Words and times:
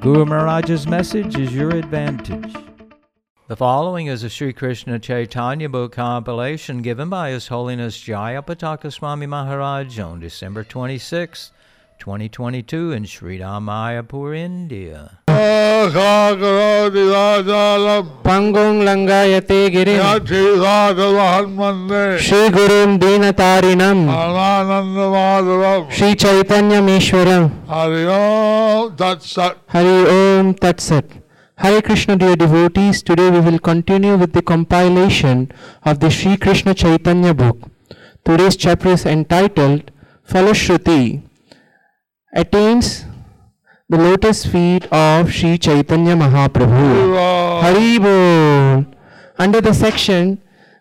Guru 0.00 0.24
Maharaj's 0.24 0.86
message 0.86 1.38
is 1.38 1.52
your 1.54 1.68
advantage. 1.76 2.54
The 3.48 3.56
following 3.56 4.06
is 4.06 4.22
a 4.22 4.30
Sri 4.30 4.50
Krishna 4.50 4.98
Chaitanya 4.98 5.68
book 5.68 5.92
compilation 5.92 6.80
given 6.80 7.10
by 7.10 7.32
His 7.32 7.48
Holiness 7.48 8.02
Jayapataka 8.02 8.90
Swami 8.90 9.26
Maharaj 9.26 9.98
on 9.98 10.18
December 10.18 10.64
26, 10.64 11.52
2022 12.00 12.92
in 12.92 13.04
Sridham 13.04 13.64
Mayapur, 13.64 14.34
India. 14.34 15.18
Pangong 18.22 18.82
Langayate 18.84 19.70
Girim 19.70 20.00
Shri 22.18 22.50
Gurum 22.50 22.98
Shri 25.90 26.14
Chaitanya 26.14 26.80
Meshwaram 26.82 27.50
Hari 27.66 28.06
Om 28.06 28.96
Tat 28.96 29.22
Sat 29.22 29.56
Hari 29.68 30.04
Hare 31.56 31.82
Krishna 31.82 32.16
dear 32.16 32.36
devotees, 32.36 33.02
today 33.02 33.30
we 33.30 33.40
will 33.40 33.58
continue 33.58 34.16
with 34.16 34.32
the 34.32 34.42
compilation 34.42 35.52
of 35.84 36.00
the 36.00 36.10
Sri 36.10 36.38
Krishna 36.38 36.74
Chaitanya 36.74 37.34
book. 37.34 37.58
Today's 38.24 38.56
chapter 38.56 38.88
is 38.88 39.04
entitled 39.06 39.90
Falashruti 40.26 41.29
Attains 42.32 43.06
the 43.88 43.98
lotus 43.98 44.46
feet 44.46 44.86
of 44.92 45.32
Sri 45.32 45.58
Chaitanya 45.58 46.14
Mahaprabhu. 46.14 47.18
Hari 47.60 47.98
Bol. 47.98 48.86
Under 49.36 49.60
the 49.60 49.74
section 49.74 50.38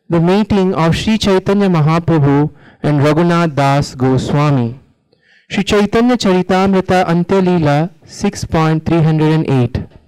The 0.09 0.19
Meeting 0.19 0.75
of 0.75 0.95
Sri 0.95 1.17
Chaitanya 1.17 1.67
Mahaprabhu 1.67 2.51
and 2.83 3.01
Raghunath 3.01 3.55
Das 3.55 3.95
Goswami. 3.95 4.79
Sri 5.49 5.63
Chaitanya 5.63 6.17
Charitamrita 6.17 7.05
Antya 7.09 7.41
Leela 7.41 7.89
6.308 8.05 9.98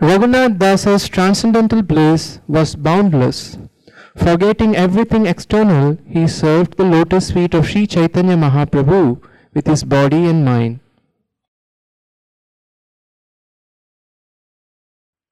Raghunath 0.00 0.58
Dasa's 0.58 1.08
transcendental 1.10 1.82
bliss 1.82 2.40
was 2.48 2.74
boundless. 2.74 3.58
Forgetting 4.16 4.74
everything 4.74 5.26
external, 5.26 5.98
he 6.06 6.26
served 6.26 6.78
the 6.78 6.84
lotus 6.84 7.30
feet 7.30 7.52
of 7.52 7.68
Sri 7.68 7.86
Chaitanya 7.86 8.36
Mahaprabhu 8.36 9.20
with 9.52 9.66
his 9.66 9.84
body 9.84 10.24
and 10.24 10.42
mind. 10.44 10.80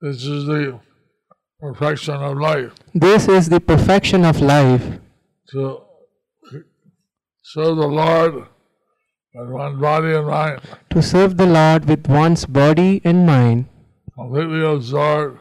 This 0.03 0.23
is 0.23 0.45
the 0.47 0.79
perfection 1.59 2.15
of 2.15 2.37
life. 2.37 2.73
This 2.95 3.27
is 3.27 3.49
the 3.49 3.61
perfection 3.61 4.25
of 4.25 4.41
life. 4.41 5.01
To 5.53 5.81
serve 7.43 7.77
the 7.79 7.89
Lord 7.89 8.35
with 9.35 9.49
one 9.49 9.81
body 9.81 10.13
and 10.15 10.27
mind, 10.27 10.61
To 10.91 11.03
serve 11.03 11.39
the 11.39 11.47
Lord 11.47 11.87
with 11.87 12.07
one's 12.07 12.45
body 12.45 13.01
and 13.03 13.27
mind, 13.27 13.67
completely 14.19 14.65
absorbed 14.65 15.39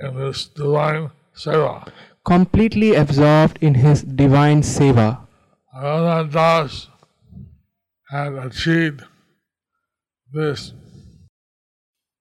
in 0.00 0.16
this 0.16 0.46
divine 0.48 1.10
seva. 1.34 1.88
completely 2.24 2.94
absorbed 2.94 3.56
in 3.62 3.74
his 3.74 4.02
divine 4.02 4.60
seva. 4.62 5.06
Raghunath 5.74 6.32
Das 6.32 6.88
had 8.10 8.34
achieved 8.34 9.00
this 10.34 10.74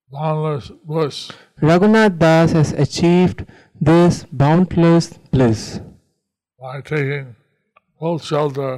boundless 0.09 0.71
bliss 0.85 1.31
Raghunath 1.61 2.17
Das 2.17 2.53
has 2.53 2.71
achieved 2.71 3.45
this 3.79 4.23
boundless 4.31 5.17
bliss 5.31 5.81
by 6.59 6.79
taking 6.79 7.35
full 7.99 8.19
shelter 8.19 8.73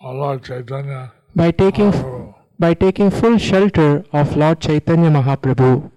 of 0.00 0.16
Lord 0.22 0.44
Chaitanya 0.44 1.12
by 1.34 1.50
taking. 1.50 1.92
By 2.58 2.74
taking 2.74 3.10
full 3.10 3.38
shelter 3.38 4.04
of 4.12 4.36
Lord 4.36 4.60
Chaitanya 4.60 5.10
Mahaprabhu. 5.10 5.90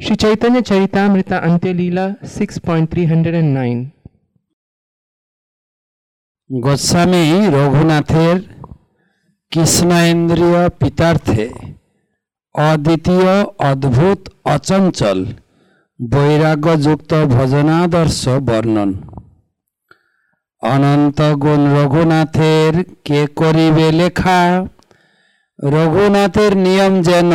Shri 0.00 0.16
Chaitanya 0.16 0.62
Charitamrita 0.62 1.42
Antya 1.42 1.72
Leela 1.74 2.06
6.309 2.22 3.90
Goswami 6.50 7.24
রঘুনাথের 7.56 8.36
কৃষ্ণেন্দ্রীয় 9.52 10.62
পিতার্থে 10.80 11.46
অদ্বিতীয় 12.54 13.34
অদ্ভুত 13.70 14.20
অচঞ্চল 14.54 15.18
বৈরাগ্যযুক্ত 16.00 17.12
ভজনাদর্শ 17.34 18.22
বর্ণন 18.48 18.90
অনন্ত 20.62 21.18
গুণ 21.44 21.60
রঘুনাথের 21.76 22.72
কে 23.06 23.20
করিবে 23.40 23.86
লেখা 24.00 24.40
রঘুনাথের 25.75 26.53
নিয়ম 26.65 26.93
যেন 27.09 27.31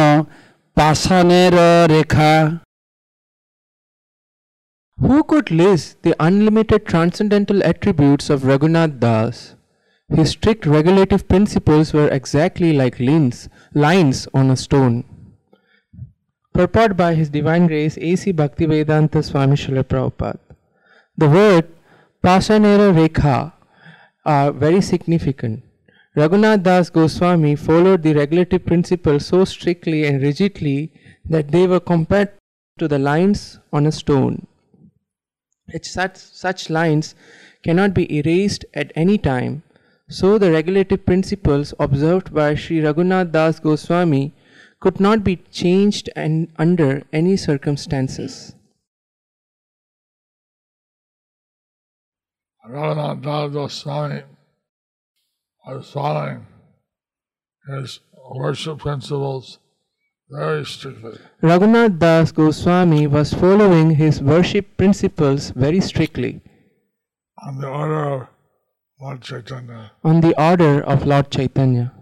পাষাণের 0.76 1.54
রেখা 1.94 2.34
Who 5.04 5.19
could 5.31 5.48
list 5.62 5.87
the 6.06 6.15
unlimited 6.26 6.81
transcendental 6.93 7.59
attributes 7.71 8.26
of 8.34 8.38
Raghunath 8.50 8.94
Das? 9.04 9.37
His 10.16 10.28
strict 10.37 10.62
regulative 10.66 11.22
principles 11.32 11.87
were 11.97 12.09
exactly 12.09 12.71
like 12.81 13.00
lines, 13.09 13.48
lines 13.72 14.19
on 14.34 14.50
a 14.50 14.59
stone. 14.65 14.97
Purport 16.53 16.93
by 16.97 17.15
His 17.15 17.31
Divine 17.31 17.66
Grace 17.66 17.97
A.C. 17.97 18.32
Bhaktivedanta 18.32 19.25
Swami 19.25 19.56
Srila 19.56 19.84
Prabhupada. 19.84 20.41
The 21.16 21.28
word 21.28 21.66
Pasanera 22.22 22.88
Rekha 22.93 23.53
are 24.26 24.53
very 24.53 24.82
significant. 24.82 25.62
Raghunath 26.16 26.64
Das 26.64 26.90
Goswami 26.90 27.58
followed 27.58 28.02
the 28.02 28.14
regulative 28.14 28.66
principles 28.66 29.26
so 29.26 29.44
strictly 29.44 30.06
and 30.06 30.22
rigidly 30.22 30.94
that 31.26 31.50
they 31.52 31.68
were 31.68 31.81
compared 31.81 32.31
to 32.80 32.88
the 32.88 32.98
lines 32.98 33.59
on 33.74 33.86
a 33.86 33.92
stone. 33.92 34.48
Such, 35.81 36.16
such, 36.16 36.70
lines 36.70 37.16
cannot 37.64 37.94
be 37.94 38.18
erased 38.18 38.64
at 38.74 38.94
any 38.96 39.18
time. 39.18 39.64
So 40.08 40.38
the 40.38 40.53
regulative 40.53 41.06
principles 41.06 41.74
observed 41.80 42.34
by 42.34 42.56
Sri 42.56 42.80
Raghunath 42.80 43.34
Das 43.34 43.59
Goswami 43.59 44.34
could 44.80 45.02
not 45.02 45.22
be 45.22 45.36
changed 45.52 46.09
and 46.16 46.47
under 46.58 47.03
any 47.12 47.36
circumstances. 47.36 48.56
Raghunath 52.66 53.22
Das 53.22 53.52
Goswami 53.52 54.22
was 55.66 55.91
following 55.91 56.47
his 57.68 58.01
worship 58.34 58.78
principles 58.78 59.59
very 60.30 60.65
strictly. 60.65 61.16
Raghunath 61.42 61.98
Das 61.98 62.33
Goswami 62.33 63.07
was 63.07 63.33
following 63.34 63.89
his 64.03 64.22
worship 64.22 64.77
principles 64.77 65.51
very 65.51 65.80
strictly 65.80 66.41
on 67.47 67.60
the 67.60 67.68
order 67.68 68.03
of 68.15 68.28
Lord 69.01 69.21
Chaitanya. 69.22 69.92
on 70.04 70.21
the 70.21 70.34
order 70.41 70.74
of 70.83 71.07
Lord 71.07 71.30
Chaitanya. 71.30 71.92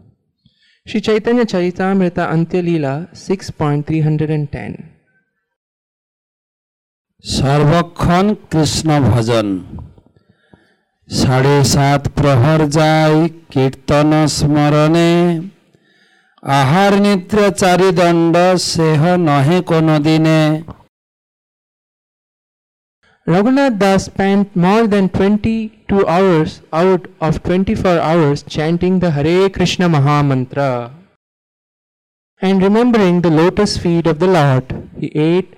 Sri 0.87 1.01
Chaitanya 1.01 1.45
Charitamrita 1.45 2.25
Antya 2.35 2.63
Leela 2.69 2.95
6.310 3.15 4.73
সর্বক্ষণ 7.37 8.27
কৃষ্ণ 8.53 8.89
ভজন 9.11 9.47
সাড়ে 11.09 11.57
সাত 11.75 12.03
প্রহর 12.17 12.61
যাই 12.77 13.15
কীর্তন 13.53 14.11
স্মরণে 14.39 15.13
আহার 16.43 16.93
নিদ্রা 17.05 17.47
চারিদণ্ড 17.61 18.35
সেহ 18.71 19.03
নহে 19.29 19.59
কোনো 19.71 19.95
দিনে 20.07 20.43
Raghunath 23.27 23.79
Das 23.79 24.07
spent 24.07 24.57
more 24.57 24.87
than 24.87 25.11
22 25.11 26.07
hours 26.07 26.63
out 26.73 27.09
of 27.21 27.43
24 27.43 27.99
hours 28.01 28.43
chanting 28.45 29.01
the 29.01 29.11
Hare 29.11 29.51
Krishna 29.51 29.87
Maha 29.87 30.23
Mantra 30.23 30.93
and 32.41 32.63
remembering 32.63 33.21
the 33.21 33.29
lotus 33.31 33.77
feet 33.77 34.07
of 34.07 34.19
the 34.19 34.27
Lord. 34.29 34.89
He 34.99 35.09
ate 35.15 35.53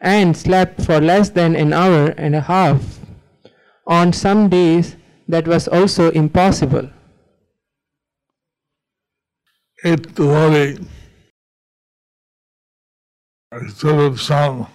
and 0.00 0.36
slept 0.36 0.82
for 0.82 1.00
less 1.00 1.30
than 1.30 1.56
an 1.56 1.72
hour 1.72 2.14
and 2.16 2.36
a 2.36 2.42
half. 2.42 2.80
On 3.91 4.13
some 4.13 4.47
days, 4.47 4.95
that 5.27 5.47
was 5.47 5.67
also 5.67 6.11
impossible. 6.11 6.89
Each 9.83 10.03
devotee 10.13 10.77
exhibited 13.51 14.19
some 14.19 14.67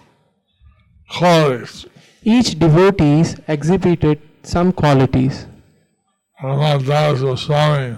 qualities. 1.09 1.85
Each 2.23 2.59
devotee 2.59 3.23
exhibited 3.47 4.21
some 4.43 4.71
qualities. 4.71 5.47
Raghunath 6.43 6.85
Das 6.85 7.19
Goswami 7.21 7.97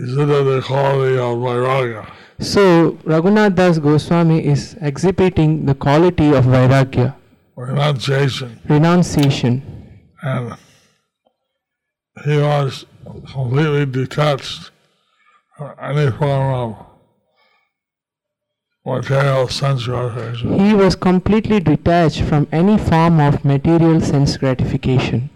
exhibited 0.00 0.44
the 0.44 0.62
quality 0.66 1.18
of 1.18 1.38
vairagya. 1.38 2.10
So, 2.40 2.98
Raghunath 3.04 3.54
Das 3.54 3.78
Goswami 3.78 4.44
is 4.44 4.76
exhibiting 4.80 5.66
the 5.66 5.74
quality 5.74 6.32
of 6.32 6.44
Vairagya, 6.44 7.14
renunciation, 7.56 8.60
renunciation, 8.68 9.77
and 10.22 10.56
he 12.24 12.36
was 12.38 12.84
completely 13.32 13.86
detached 13.86 14.70
from 15.56 15.74
any 15.80 16.10
form 16.10 16.54
of 16.54 16.86
material 18.84 19.48
sense 19.48 19.86
gratification. 19.86 20.58
He 20.58 20.74
was 20.74 20.96
completely 20.96 21.60
detached 21.60 22.22
from 22.22 22.48
any 22.50 22.78
form 22.78 23.20
of 23.20 23.44
material 23.44 24.00
sense 24.00 24.36
gratification, 24.36 25.30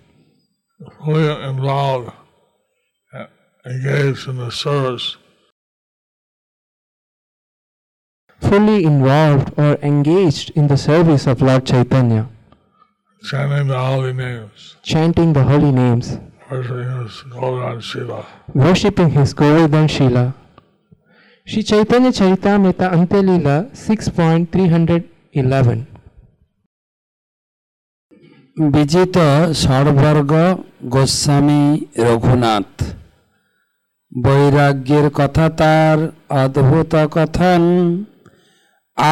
fully 1.04 1.28
involved, 1.44 2.12
engaged 3.66 4.28
in 4.28 4.38
the 4.38 4.50
service. 4.50 5.16
Fully 8.40 8.84
involved 8.84 9.52
or 9.56 9.78
engaged 9.82 10.50
in 10.56 10.66
the 10.66 10.76
service 10.76 11.28
of 11.28 11.40
Lord 11.40 11.64
Chaitanya, 11.64 12.28
chanting 13.24 13.66
the 13.68 13.78
holy 13.78 14.12
names, 14.12 14.76
chanting 14.82 15.32
the 15.32 15.42
holy 15.42 15.72
names, 15.72 16.18
worshiping 16.50 16.90
his 17.00 17.22
Govardhan 17.24 17.80
Shila. 17.80 18.26
worshipping 18.54 19.10
his 19.10 19.32
Govardhan 19.34 19.88
Shila. 19.88 20.34
Shri 21.46 21.62
Chaitanya 21.62 22.10
Charitamrita 22.10 22.90
Antyalila 22.92 23.70
6.311 23.72 25.86
বিজিত 28.74 29.16
সর্বর্গ 29.62 30.32
গোস্বামী 30.94 31.62
রঘুনাথ 32.06 32.72
বৈরাগ্যের 34.12 35.06
কথা 35.18 35.46
তার 35.60 35.98
অদ্ভুত 36.42 36.92
কথন 37.14 37.62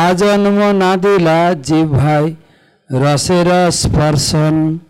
আজন্ম 0.04 0.58
না 0.82 0.92
দিলা 1.04 1.38
জিভাই 1.66 2.26
Rasera 2.90 3.70
Sparsan. 3.70 4.84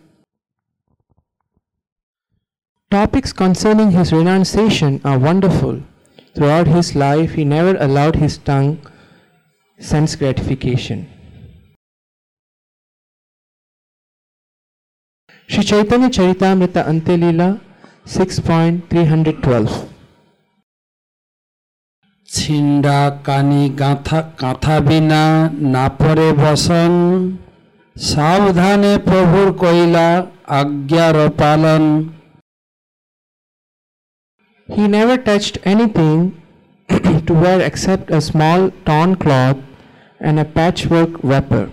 Topics 2.90 3.30
concerning 3.30 3.90
his 3.90 4.10
renunciation 4.10 5.02
are 5.04 5.18
wonderful. 5.18 5.82
Throughout 6.34 6.66
his 6.66 6.96
life, 6.96 7.34
he 7.34 7.44
never 7.44 7.76
allowed 7.76 8.16
his 8.16 8.38
tongue 8.38 8.80
sense 9.78 10.16
gratification. 10.16 11.10
Sri 15.46 15.62
Chaitanya 15.62 16.08
Charitamrita 16.08 16.88
Antyalila 16.88 17.60
6.312 18.06 19.88
ছিন্ডা 22.36 22.98
কানি 23.26 23.62
গাঁথা 23.80 24.20
কাঁথা 24.40 24.76
বিনা 24.88 25.22
না 25.74 25.84
পরে 25.98 26.28
বসন 26.42 26.92
সাবধানে 28.09 28.93
প্রভুর 29.07 29.47
কইলা 29.63 30.07
আজ্ঞার 30.59 31.15
পালন 31.41 31.83
He 34.75 34.83
never 34.97 35.17
touched 35.29 35.55
anything 35.73 36.19
to 37.27 37.33
wear 37.43 37.59
except 37.69 38.05
a 38.17 38.21
small 38.29 38.59
torn 38.87 39.11
cloth 39.23 39.59
and 40.19 40.35
a 40.39 40.45
patchwork 40.57 41.11
wrapper. 41.29 41.65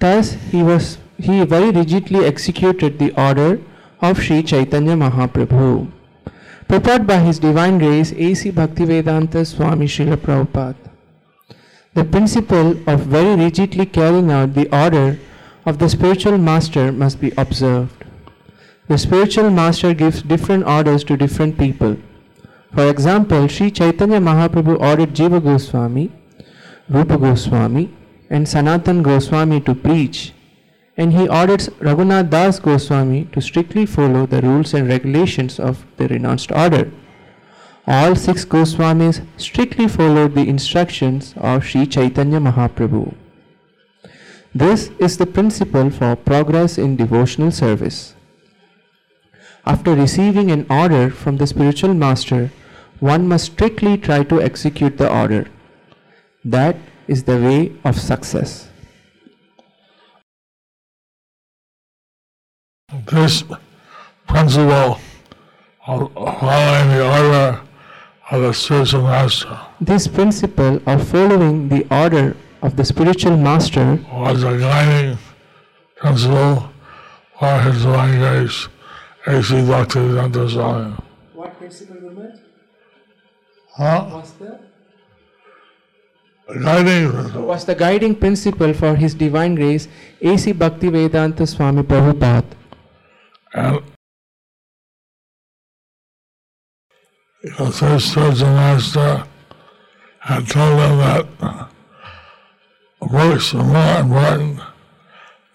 Thus, 0.00 0.26
he 0.52 0.62
was 0.62 0.84
he 1.26 1.44
very 1.44 1.70
rigidly 1.70 2.24
executed 2.24 2.92
the 2.98 3.12
order 3.28 3.52
of 4.00 4.22
Sri 4.24 4.42
Chaitanya 4.42 4.96
Mahaprabhu. 5.02 5.90
Purport 6.68 7.06
by 7.06 7.18
His 7.18 7.38
Divine 7.38 7.78
Grace 7.78 8.12
A.C. 8.12 8.50
Bhaktivedanta 8.50 9.46
Swami 9.46 9.86
Srila 9.86 10.16
Prabhupada. 10.16 10.89
The 11.93 12.05
principle 12.05 12.77
of 12.87 13.01
very 13.01 13.35
rigidly 13.35 13.85
carrying 13.85 14.31
out 14.31 14.53
the 14.53 14.73
order 14.73 15.19
of 15.65 15.77
the 15.77 15.89
spiritual 15.89 16.37
master 16.37 16.89
must 16.89 17.19
be 17.19 17.33
observed. 17.37 18.05
The 18.87 18.97
spiritual 18.97 19.49
master 19.49 19.93
gives 19.93 20.21
different 20.21 20.65
orders 20.65 21.03
to 21.05 21.17
different 21.17 21.57
people. 21.57 21.97
For 22.73 22.89
example, 22.89 23.49
Sri 23.49 23.71
Chaitanya 23.71 24.21
Mahaprabhu 24.21 24.79
ordered 24.79 25.13
Jiva 25.13 25.43
Goswami, 25.43 26.13
Rupa 26.87 27.17
Goswami, 27.17 27.93
and 28.29 28.47
Sanatan 28.47 29.03
Goswami 29.03 29.59
to 29.61 29.75
preach, 29.75 30.33
and 30.95 31.11
he 31.11 31.27
orders 31.27 31.67
Raghunath 31.81 32.29
Das 32.29 32.59
Goswami 32.59 33.27
to 33.33 33.41
strictly 33.41 33.85
follow 33.85 34.25
the 34.25 34.41
rules 34.41 34.73
and 34.73 34.87
regulations 34.87 35.59
of 35.59 35.85
the 35.97 36.07
renounced 36.07 36.53
order. 36.53 36.89
All 37.87 38.15
six 38.15 38.45
Goswamis 38.45 39.25
strictly 39.37 39.87
followed 39.87 40.35
the 40.35 40.47
instructions 40.47 41.33
of 41.37 41.65
Sri 41.65 41.87
Chaitanya 41.87 42.39
Mahaprabhu. 42.39 43.15
This 44.53 44.91
is 44.99 45.17
the 45.17 45.25
principle 45.25 45.89
for 45.89 46.15
progress 46.15 46.77
in 46.77 46.95
devotional 46.95 47.51
service. 47.51 48.13
After 49.65 49.95
receiving 49.95 50.51
an 50.51 50.65
order 50.69 51.09
from 51.09 51.37
the 51.37 51.47
spiritual 51.47 51.93
master, 51.93 52.51
one 52.99 53.27
must 53.27 53.45
strictly 53.53 53.97
try 53.97 54.23
to 54.25 54.41
execute 54.41 54.97
the 54.97 55.11
order. 55.11 55.47
That 56.45 56.77
is 57.07 57.23
the 57.23 57.37
way 57.37 57.71
of 57.83 57.99
success. 57.99 58.67
This 63.07 63.43
principle 64.27 64.99
of 65.87 66.11
following 66.13 66.89
the 66.89 67.05
order 67.05 67.47
of 67.47 67.59
the 67.59 67.59
spiritual 67.59 67.59
master 67.59 67.61
This 68.31 70.07
principle 70.07 70.81
of 70.85 71.05
following 71.09 71.67
the 71.67 71.85
order 71.91 72.37
of 72.61 72.77
the 72.77 72.85
spiritual 72.85 73.35
master 73.35 73.99
was 74.09 74.43
a 74.43 74.57
guiding 74.57 75.17
principle 75.97 76.69
for 77.37 77.59
his 77.59 77.83
divine 77.83 78.19
grace, 78.19 78.69
A.C. 79.27 79.53
Bhaktivedanta 79.55 80.49
Swami. 80.49 80.95
What 81.33 81.57
principle, 81.57 81.95
Gurmat? 81.97 82.39
Huh? 83.75 84.09
Was 84.13 84.31
the? 84.33 84.59
A 86.47 86.59
guiding 86.59 87.11
principle. 87.11 87.41
Was 87.43 87.65
the 87.65 87.75
guiding 87.75 88.15
principle 88.15 88.73
for 88.73 88.95
His 88.95 89.13
Divine 89.13 89.55
Grace 89.55 89.87
A.C. 90.21 90.53
Bhaktivedanta 90.53 91.47
Swami 91.47 91.83
Prabhupada. 91.83 92.45
And 93.53 93.81
because 97.41 97.79
his 97.79 98.11
spiritual 98.11 98.49
master 98.49 99.23
had 100.19 100.47
told 100.47 100.79
him 100.79 100.97
that 100.97 101.69
books 103.01 103.53
are 103.55 103.63
more 103.63 103.99
important 103.99 104.59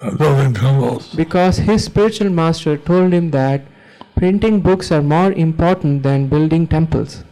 than 0.00 0.16
building 0.16 0.54
temples. 0.54 1.14
Because 1.14 1.58
his 1.58 1.84
spiritual 1.84 2.30
master 2.30 2.76
told 2.76 3.12
him 3.12 3.30
that 3.30 3.62
printing 4.16 4.60
books 4.60 4.90
are 4.90 5.02
more 5.02 5.32
important 5.32 6.02
than 6.02 6.28
building 6.28 6.66
temples. 6.66 7.22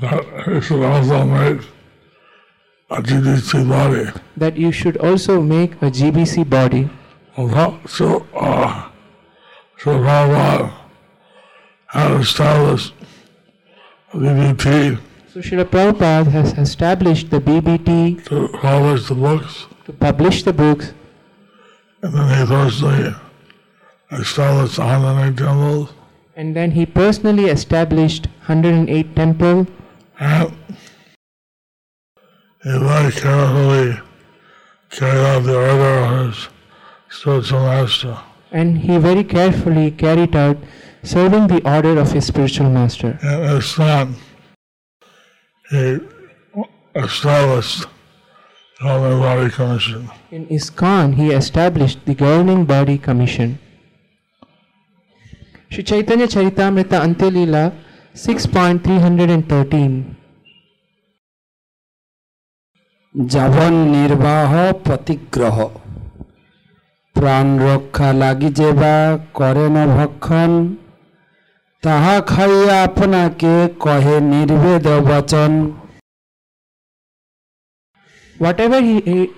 That 0.00 0.24
he 0.46 0.60
should 0.60 0.82
also 0.84 1.24
make 1.24 1.60
a 2.90 3.02
GBC 3.02 3.68
body. 3.68 4.20
That 4.36 4.56
you 4.56 4.70
should 4.70 4.96
also 4.98 5.40
make 5.40 5.72
a 5.82 5.90
GBC 5.90 6.48
body. 6.48 6.88
Well, 7.36 7.80
so, 7.86 8.26
uh, 8.34 8.90
so 9.78 9.98
Prabhupada 9.98 10.72
had 11.88 12.20
established 12.20 12.94
BBT 14.14 14.98
So 15.32 15.40
Srila 15.40 15.64
Prabhupada 15.64 16.30
has 16.30 16.52
established 16.56 17.30
the 17.30 17.40
BBT 17.40 18.24
to 18.26 18.48
publish 18.58 19.08
the 19.08 19.14
books, 19.16 19.66
to 19.86 19.92
publish 19.92 20.44
the 20.44 20.52
books. 20.52 20.92
And 22.02 22.14
then 22.14 22.38
he 22.38 22.46
personally 22.46 23.14
established 24.12 24.78
108 24.78 25.36
temples, 25.36 25.92
and 26.36 26.54
then 26.54 26.70
he 26.70 26.86
personally 26.86 27.46
established 27.46 28.26
108 28.46 29.16
temple. 29.16 29.66
And 30.20 30.52
he 32.62 32.78
very 32.78 33.12
carefully 33.12 33.98
carried 34.90 35.24
out 35.26 35.40
the 35.42 35.56
order 35.56 35.98
of 36.04 36.26
his 36.28 36.48
spiritual 37.10 37.60
master. 37.60 38.16
and 38.52 38.78
he 38.78 38.96
very 38.98 39.24
carefully 39.24 39.90
carried 39.90 40.36
out 40.36 40.56
serving 41.03 41.47
the 41.47 41.61
order 41.75 41.99
of 41.99 42.11
his 42.11 42.25
spiritual 42.25 42.69
master. 42.69 43.19
And 43.21 43.49
his 43.49 43.65
son, 43.65 44.15
he 45.69 45.99
established 46.95 47.85
the 48.79 48.87
Holy 48.87 49.19
Body 49.19 49.49
Commission. 49.49 50.09
In 50.31 50.47
ISKCON, 50.47 51.15
he 51.15 51.31
established 51.31 52.05
the 52.05 52.15
governing 52.15 52.65
body 52.65 52.97
commission. 52.97 53.59
Sri 55.71 55.83
Chaitanya 55.83 56.27
Charitamrita 56.27 56.99
Antyalila 57.05 57.71
6.313 58.15 60.19
যাবন 63.33 63.73
নির্বাহ 63.95 64.51
প্রতিগ্রহ 64.85 65.57
প্রাণ 67.15 67.47
রক্ষা 67.67 68.09
লাগি 68.21 68.49
যেবা 68.59 68.95
করেন 69.39 69.75
ভক্ষণ 69.97 70.51
তাহা 71.83 72.15
খাইয়া 72.31 72.77
আপনাকে 72.87 73.53
কহে 73.83 74.17
নির্বেদ 74.31 74.85
বচন 75.09 75.53
Whatever 78.43 78.79
he 78.89 78.97
ate 79.17 79.37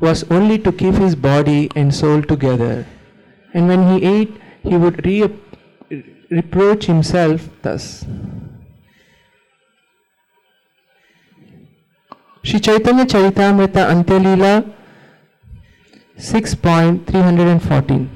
was 0.00 0.18
only 0.30 0.58
to 0.58 0.70
keep 0.72 0.94
his 0.94 1.14
body 1.14 1.62
and 1.78 1.94
soul 1.94 2.22
together. 2.22 2.76
And 3.54 3.62
when 3.68 3.82
he 3.90 3.96
ate, 4.14 4.32
he 4.62 4.76
would 4.82 5.04
re- 5.04 5.38
reproach 6.30 6.86
himself 6.86 7.38
thus. 7.62 7.84
Sri 12.44 12.58
Chaitanya 12.60 13.04
Charitamrita 13.04 13.82
Antyalila 13.92 14.54
6.314 16.16 18.08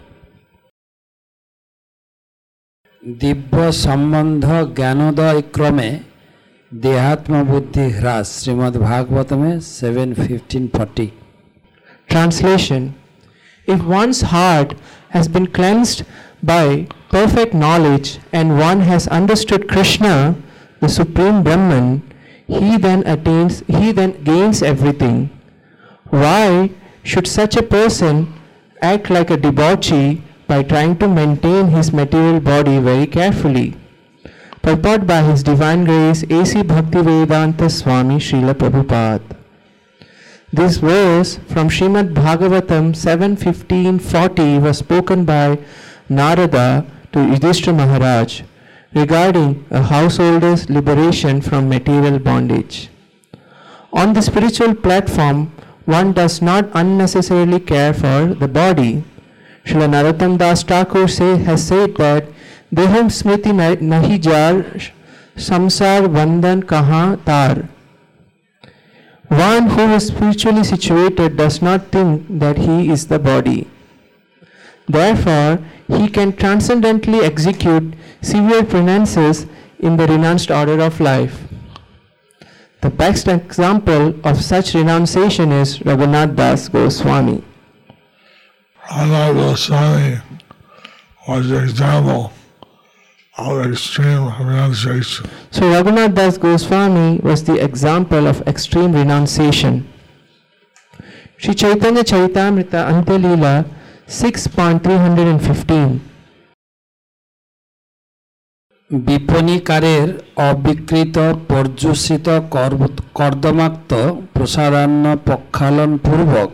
দিব্য 3.21 3.55
সম্বন্ধ 3.85 4.47
জ্ঞানোদয় 4.79 5.41
ক্রমে 5.55 5.91
দেহাত্ম 6.73 7.33
বুদ্ধি 7.51 7.87
হ্রাস 7.99 8.27
Shrimad 8.39 8.77
ভাগবতমে 8.89 9.51
seven 9.79 10.09
fifteen 10.23 10.65
forty 10.77 11.07
Translation 12.13 12.83
If 13.69 13.81
one's 14.01 14.21
heart 14.33 14.71
has 15.15 15.27
been 15.35 15.49
cleansed 15.57 15.99
by 16.43 16.65
perfect 17.17 17.53
knowledge 17.63 18.09
and 18.39 18.49
one 18.71 18.81
has 18.91 19.03
understood 19.19 19.63
Krishna, 19.73 20.15
the 20.83 20.91
Supreme 21.01 21.39
Brahman, 21.47 21.87
he 22.57 22.71
then 22.87 23.01
attains, 23.15 23.55
he 23.77 23.87
then 23.99 24.13
gains 24.31 24.59
everything. 24.73 25.17
Why 26.23 26.47
should 27.09 27.27
such 27.39 27.55
a 27.57 27.69
person 27.77 28.15
act 28.93 29.05
like 29.17 29.31
a 29.33 29.39
debauchee 29.45 30.11
by 30.48 30.64
trying 30.64 30.98
to 31.00 31.08
maintain 31.08 31.68
his 31.68 31.92
material 31.94 32.40
body 32.40 32.80
very 32.80 33.08
carefully? 33.08 33.76
Purport 34.62 35.08
by 35.08 35.22
His 35.22 35.44
Divine 35.44 35.86
Grace 35.86 36.24
A.C. 36.24 36.62
Bhaktivedanta 36.62 37.72
Swami 37.72 38.18
Srila 38.18 38.54
Prabhupada. 38.54 39.38
This 40.52 40.78
verse 40.78 41.38
from 41.48 41.70
Srimad 41.70 42.14
Bhagavatam 42.14 42.94
7.15.40 42.94 44.62
was 44.62 44.78
spoken 44.80 45.24
by 45.24 45.58
Narada 46.10 46.86
to 47.12 47.20
Yudhishthira 47.20 47.76
Maharaj 47.76 48.42
regarding 48.94 49.66
a 49.72 49.82
householder's 49.82 50.70
liberation 50.70 51.42
from 51.42 51.70
material 51.70 52.20
bondage. 52.20 52.90
On 53.94 54.14
the 54.14 54.22
spiritual 54.22 54.76
platform, 54.76 55.52
one 55.86 56.14
does 56.14 56.42
not 56.42 56.70
unnecessarily 56.74 57.60
care 57.60 57.94
for 57.94 58.34
the 58.34 58.48
body. 58.48 59.04
Srila 59.68 59.88
Narottam 59.90 60.38
Das 60.38 60.64
Thakur 60.64 61.10
say, 61.10 61.38
has 61.44 61.68
said 61.68 61.96
that 61.96 62.24
Deham 62.74 63.10
Smriti 63.10 63.52
nahi 63.52 64.18
jar 64.18 64.64
samsar 65.36 66.08
kaha 66.64 67.26
tar. 67.26 67.68
One 69.28 69.70
who 69.70 69.82
is 69.96 70.08
spiritually 70.08 70.64
situated 70.64 71.36
does 71.36 71.62
not 71.62 71.92
think 71.92 72.40
that 72.40 72.58
he 72.58 72.90
is 72.90 73.08
the 73.08 73.20
body. 73.20 73.68
Therefore, 74.88 75.60
he 75.90 76.08
can 76.08 76.32
transcendently 76.32 77.20
execute 77.20 77.94
severe 78.22 78.64
penances 78.64 79.48
in 79.80 79.98
the 79.98 80.08
renounced 80.08 80.50
order 80.50 80.80
of 80.80 81.02
life. 81.02 81.44
The 82.80 82.90
best 82.90 83.28
example 83.28 84.16
of 84.24 84.42
such 84.42 84.76
renunciation 84.76 85.52
is 85.52 85.80
Raghunath 85.80 86.38
Das 86.38 86.70
Goswami. 86.70 87.44
Anna 88.91 89.33
Goswami 89.35 90.21
was 91.29 91.49
the 91.49 91.63
example 91.65 92.33
of 93.39 93.67
extreme 93.67 94.25
renunciation. 94.39 95.25
So, 95.51 95.63
Raghunath 95.73 96.15
Das 96.15 96.37
Goswami 96.39 97.21
was 97.23 97.45
the 97.45 97.57
example 97.59 98.27
of 98.27 98.37
extreme 98.47 98.93
renunciation. 98.93 99.73
Sri 101.39 101.55
Chaitanya 101.55 102.03
Charitamrita 102.05 102.81
Antyalila 102.93 103.55
6.315 104.09 105.99
বিপণিকারের 108.91 110.07
অবিকৃত 110.37 111.17
পর্যুষিত 111.49 112.27
কর- 112.55 112.93
কর্দমাক্ত 113.15 113.93
প্রসাদান্ন 114.35 115.05
পক্ষালন 115.27 115.91
পূর্বক 115.99 116.51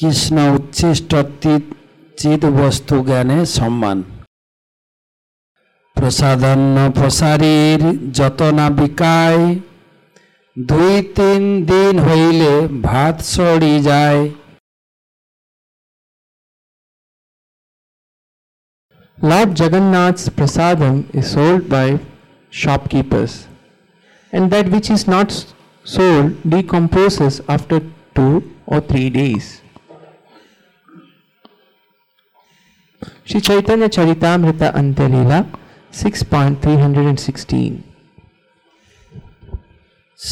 কৃষ্ণ 0.00 0.36
উচ্ছিষ্ট 0.56 1.10
তি- 1.40 1.70
চিদ 2.18 2.42
বস্তু 2.60 2.94
জ্ঞানে 3.02 3.38
সম্মান 3.56 3.98
প্রসাদান্ন 5.96 6.76
প্রসারীর 6.94 7.80
যত 8.12 8.40
না 8.58 8.66
বিকায় 8.70 9.42
দুই 10.56 10.94
তিন 11.16 11.42
দিন 11.64 11.94
হইলে 11.98 12.52
ভাত 12.82 13.16
সরি 13.34 13.74
যায় 13.82 14.22
Lord 19.18 19.50
Jagannath's 19.54 20.28
prasadam 20.28 20.96
is 21.14 21.26
sold 21.32 21.68
by 21.68 21.98
shopkeepers, 22.52 23.46
and 24.32 24.50
that 24.50 24.68
which 24.68 24.90
is 24.90 25.06
not 25.06 25.30
s- 25.30 25.54
sold 25.86 26.26
decomposes 26.46 27.40
after 27.48 27.80
two 28.14 28.34
or 28.66 28.80
three 28.82 29.08
days. 29.10 29.59
Sri 33.24 33.40
Chaitanya 33.40 33.88
Charitamrita 33.88 34.68
Antyalila 34.80 35.38
6.316 35.92 37.72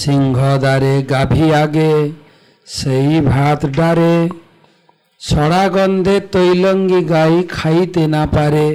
সিংহদ্বারে 0.00 0.94
গাভী 1.12 1.46
আগে 1.62 1.92
সেই 2.76 3.10
ভাত 3.32 3.60
ডারে 3.76 4.16
সড়া 5.20 5.64
গন্ধে 5.74 6.16
তৈলঙ্গি 6.34 7.00
গাই 7.12 7.34
খাইতে 7.56 8.02
না 8.14 8.22
পারে 8.34 8.66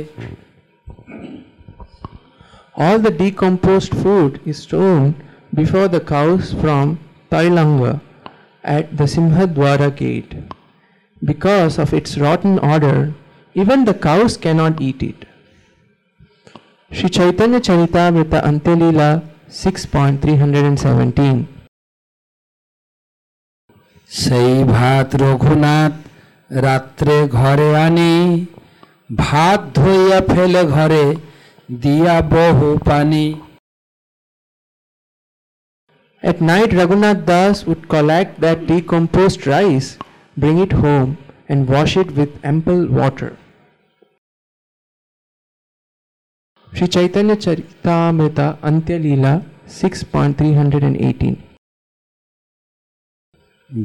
All 2.84 2.98
the 3.06 3.14
decomposed 3.24 3.94
food 4.02 4.32
is 4.52 4.60
thrown 4.70 5.04
before 5.54 5.88
the 5.90 6.00
cows 6.14 6.46
from 6.62 6.86
Tailanga 7.32 7.94
at 8.64 8.86
the 8.96 9.04
Simhadwara 9.14 9.90
gate. 9.94 10.32
Because 11.22 11.74
of 11.84 11.94
its 11.94 12.18
rotten 12.18 12.56
odor, 12.74 13.00
Even 13.55 13.85
the 13.85 13.95
cows 13.95 14.37
cannot 14.37 14.81
eat 14.81 15.03
it. 15.03 15.27
Sri 16.91 17.09
Chaitanya 17.09 17.61
Charitamrita 17.61 18.43
Antyalila 18.43 19.23
6.317 19.51 21.45
সেই 24.23 24.55
ভাত 24.77 25.09
রঘুনাথ 25.23 25.95
রাত্রে 26.67 27.17
ঘরে 27.39 27.69
আনি 27.87 28.15
ভাত 29.11 29.61
ধইয়া 29.79 30.21
ফেলে 30.33 30.63
ঘরে 30.75 31.05
দিয়া 31.85 32.17
বহু 32.35 32.69
পানি 32.89 33.27
At 36.23 36.39
night, 36.53 36.71
Raghunath 36.81 37.23
Das 37.27 37.57
would 37.67 37.83
collect 37.95 38.33
that 38.45 38.59
decomposed 38.71 39.41
rice, 39.55 39.89
bring 40.43 40.57
it 40.67 40.73
home, 40.85 41.11
and 41.51 41.59
wash 41.73 41.95
it 42.03 42.11
with 42.19 42.31
ample 42.53 42.83
water. 43.01 43.33
Sri 46.74 46.88
Chaitanya 46.88 47.36
Charitamrita 47.36 48.48
Antyalila 48.62 49.34
6.318 49.68 51.36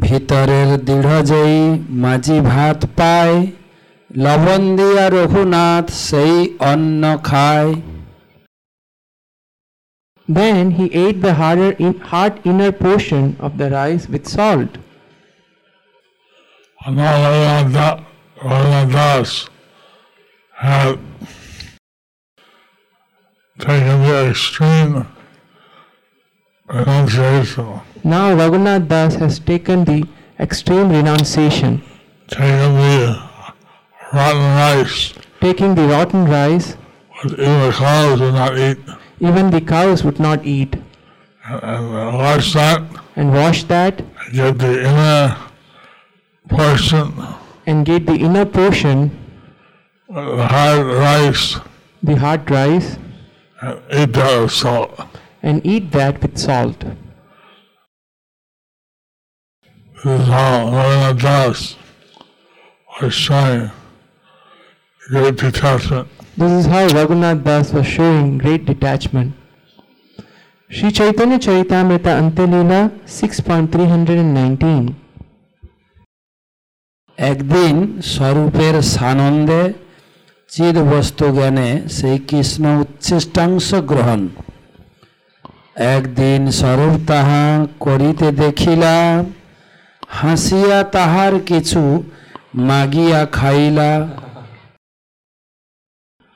ভিতরের 0.05 0.71
দৃঢ়জয়ী 0.89 1.59
মাঝি 2.05 2.37
ভাত 2.51 2.79
পায় 2.99 3.37
লবণ 4.25 4.63
দিয়া 4.79 5.07
রঘুনাথ 5.17 5.87
সেই 6.07 6.35
অন্ন 6.71 7.03
খায় 7.29 7.73
Then 10.29 10.65
he 10.79 10.85
ate 11.05 11.19
the 11.21 11.35
harder 11.35 11.73
in, 11.85 11.93
hard 12.11 12.35
inner 12.51 12.73
portion 12.85 13.25
of 13.47 13.51
the 13.61 13.69
rice 13.71 14.05
with 14.13 14.25
salt. 14.27 14.73
And 16.81 16.97
not 16.97 17.15
only 17.27 17.47
on 17.57 17.67
that, 17.73 17.97
Raghunath 18.37 18.93
Das 18.93 19.31
had 20.55 20.99
taken 23.60 24.02
the 24.04 24.30
extreme 24.30 25.06
renunciation, 26.68 27.82
Now 28.04 28.34
Raghunath 28.36 28.88
Das 28.88 29.16
has 29.16 29.40
taken 29.40 29.84
the 29.84 30.08
extreme 30.40 30.90
renunciation, 30.90 31.84
taken 32.28 32.74
the 32.76 33.22
rotten 34.14 34.56
rice, 34.56 35.14
taking 35.42 35.76
the 35.76 35.88
rotten 35.88 36.26
rice, 36.26 36.76
which 37.24 37.34
even 37.34 37.60
the 37.60 37.72
cows 37.78 38.22
would 38.22 38.34
not 38.34 38.58
eat, 38.58 38.78
even 39.20 39.50
the 39.52 39.62
cows 39.62 40.04
would 40.04 40.20
not 40.20 40.46
eat, 40.46 40.76
and, 41.46 41.64
and 41.64 42.18
wash 42.18 42.54
that, 42.54 42.82
and 43.18 43.34
wash 43.34 43.64
that. 43.66 44.00
And 44.00 44.34
get 44.34 44.58
the 44.60 44.86
inner 44.88 45.38
portion, 46.48 47.14
and 47.68 47.86
get 47.86 48.06
the 48.06 48.16
inner 48.16 48.46
portion, 48.46 49.12
the 50.08 50.48
hard 50.48 50.86
rice, 50.86 51.58
the 52.02 52.16
hard 52.16 52.50
rice, 52.50 52.98
eat 53.62 54.14
that 54.14 54.42
with 54.42 54.52
salt. 54.52 55.00
And 55.42 55.66
eat 55.66 55.92
that 55.92 56.22
with 56.22 56.38
salt. 56.38 56.84
Was 63.02 63.14
showing 63.14 63.72
great 65.08 65.38
detachment. 65.38 66.08
This 66.38 66.52
is 66.52 66.66
how 66.66 66.88
Raghunath 66.88 67.44
Das 67.44 67.72
was 67.74 67.86
showing 67.88 68.38
great 68.38 68.66
detachment. 68.66 69.34
Sri 70.70 70.92
Chaitanya 70.92 71.40
Charitamrita 71.40 72.12
Antyalila 72.22 72.92
6.319 73.06 74.94
একদিন 77.32 77.76
স্বরূপের 78.14 78.76
Sanonde. 78.94 79.62
চিদ 80.53 80.77
বস্তু 80.93 81.27
জ্ঞানে 81.37 81.69
সেই 81.97 82.19
কৃষ্ণ 82.29 82.65
উচ্ছিষ্টাংশ 82.83 83.69
গ্রহণ 83.91 84.21
একদিন 85.97 86.41
স্বরূপ 86.61 86.95
তাহা 87.11 87.45
করিতে 87.85 88.27
দেখিলা 88.43 88.95
হাসিয়া 90.21 90.79
তাহার 90.97 91.35
কিছু 91.51 91.83
মাগিয়া 92.69 93.21
খাইলা 93.39 93.93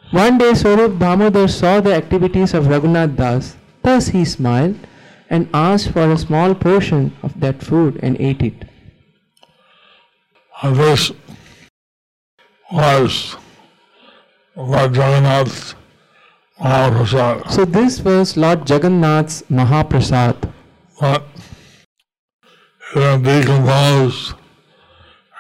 One 0.05 0.39
day 0.39 0.55
Swarup 0.55 0.99
Damodar 0.99 1.49
saw 1.49 1.81
the 1.81 1.95
activities 1.95 2.55
of 2.55 2.65
Raghunath 2.65 3.15
Das. 3.15 3.57
Thus 3.85 4.09
he 4.09 4.25
smiled 4.25 4.77
and 5.29 5.43
asked 5.53 5.91
for 5.91 6.11
a 6.11 6.17
small 6.17 6.55
portion 6.55 7.13
of 7.23 7.39
that 7.41 7.63
food 7.63 8.01
and 8.03 8.17
ate 8.19 8.43
it. 8.43 8.65
And 10.53 10.77
this 10.77 11.13
was 12.71 13.37
Lord 14.56 14.96
Jagannath 14.96 15.74
Mahaprasad. 16.60 17.50
So 17.50 17.66
this 17.66 18.02
was 18.02 18.38
Lord 18.38 18.70
Jagannath's 18.70 19.42
Mahaprasad. 19.50 20.54
But 21.00 21.24
it 22.96 23.02
had 23.02 23.24
decomposed 23.24 24.36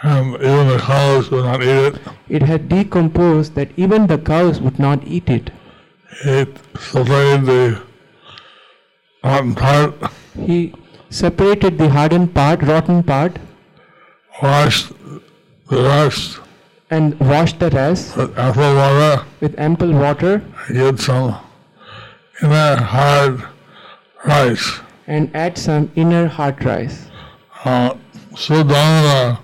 and 0.01 0.35
even 0.35 0.67
the 0.67 0.79
cows 0.79 1.29
would 1.31 1.45
not 1.45 1.61
eat 1.61 1.69
it. 1.69 1.99
It 2.27 2.41
had 2.41 2.67
decomposed 2.67 3.53
that 3.55 3.69
even 3.77 4.07
the 4.07 4.17
cows 4.17 4.59
would 4.59 4.79
not 4.79 5.05
eat 5.07 5.29
it. 5.29 5.51
It 6.25 6.57
separated 6.77 7.45
the 7.45 7.81
rotten 9.23 9.55
part, 9.55 9.93
He 10.35 10.73
separated 11.09 11.77
the 11.77 11.89
hardened 11.89 12.33
part, 12.33 12.63
rotten 12.63 13.03
part, 13.03 13.37
washed 14.41 14.91
the 15.69 15.83
rest 15.83 16.39
and 16.95 17.19
washed 17.31 17.59
the 17.59 17.69
rest 17.71 18.15
with 18.17 18.37
apple 18.37 18.75
water, 18.79 19.25
with 19.41 19.53
ample 19.67 19.91
water 20.03 20.33
get 20.79 20.99
some 20.99 21.35
inner 22.41 22.75
hard 22.93 23.43
rice. 24.25 24.67
and 25.07 25.35
add 25.35 25.57
some 25.57 25.91
inner 25.95 26.27
hard 26.27 26.63
rice. 26.63 26.97
Uh, 27.65 27.95
so 28.35 28.63
Dhamma, 28.63 29.39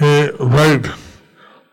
he 0.00 0.14
begged 0.56 0.86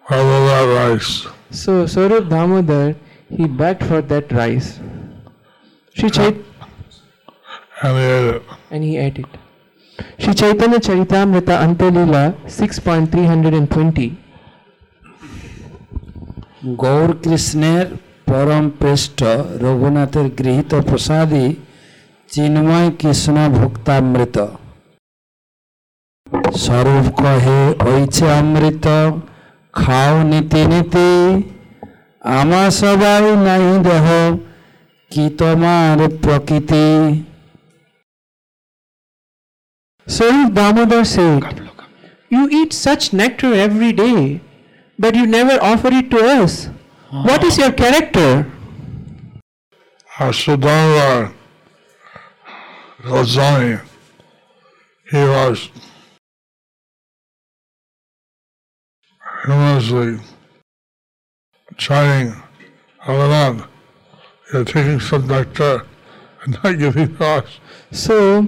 for 0.07 0.17
that 0.49 0.65
rice. 0.79 1.27
So 1.51 1.85
Swarup 1.85 2.29
Damodar, 2.29 2.95
he 3.29 3.47
begged 3.47 3.83
for 3.85 4.01
that 4.01 4.31
rice. 4.31 4.79
Shri 5.93 6.09
Chait- 6.09 6.43
and 7.81 7.97
he 7.97 8.03
ate 8.05 8.35
it. 8.35 8.43
and 8.71 8.83
he 8.83 8.97
ate 8.97 9.19
it. 9.19 9.25
Shri 10.19 10.33
Chaitanya 10.33 10.79
Charitamrita 10.79 11.55
Antyalila 11.65 12.23
6.320 12.45 14.15
Gour 16.65 17.09
কৃষ্ণের 17.23 17.85
পরম 18.25 18.65
পৃষ্ঠ 18.79 19.19
রঘুনাথের 19.63 20.27
গৃহীত 20.39 20.71
প্রসাদী 20.89 21.45
চিন্ময় 22.29 22.89
কৃষ্ণ 22.99 23.35
ভুক্তামৃত। 23.57 24.37
স্বরূপ 26.63 27.05
কহে 27.19 27.61
হইছে 27.85 28.25
অমৃত 28.39 28.87
খাও 29.73 30.13
নীতি 30.23 30.61
নীতি 30.71 31.09
আমা 32.21 32.63
সবাই 32.81 33.25
নাই 33.47 33.65
দেহ 33.87 34.05
কি 35.11 35.25
তোমার 35.39 35.97
প্রকৃতি? 36.23 36.87
Swarup 40.07 40.53
Damodar 40.53 41.05
said, 41.05 41.43
You 42.31 42.43
eat 42.49 42.71
such 42.73 43.13
nectar 43.13 43.53
every 43.53 43.91
day, 43.91 44.39
but 44.99 45.15
you 45.15 45.25
never 45.25 45.61
offer 45.61 45.89
it 45.91 46.09
to 46.11 46.19
us. 46.19 46.69
What 47.11 47.43
is 47.43 47.57
your 47.57 47.71
character? 47.71 48.51
Dhamma 50.17 51.33
Goswami, 53.03 53.77
he 55.11 55.17
was 55.17 55.69
humorously 59.45 60.19
chiding 61.77 62.33
Raghunath, 63.05 63.67
you're 64.51 64.65
taking 64.65 64.99
some 64.99 65.27
nectar 65.27 65.85
and 66.43 66.57
not 66.63 66.77
giving 66.77 67.15
us. 67.21 67.59
So, 67.91 68.47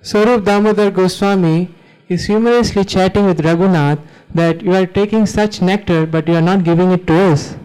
Swarup 0.00 0.44
Damodar 0.44 0.90
Goswami 0.90 1.74
is 2.08 2.26
humorously 2.26 2.84
chatting 2.84 3.26
with 3.26 3.40
Raghunath 3.40 3.98
that 4.34 4.62
you 4.62 4.74
are 4.74 4.86
taking 4.86 5.26
such 5.26 5.60
nectar 5.62 6.06
but 6.06 6.28
you 6.28 6.34
are 6.34 6.42
not 6.42 6.64
giving 6.64 6.90
it 6.92 7.06
to 7.06 7.14
us. 7.14 7.56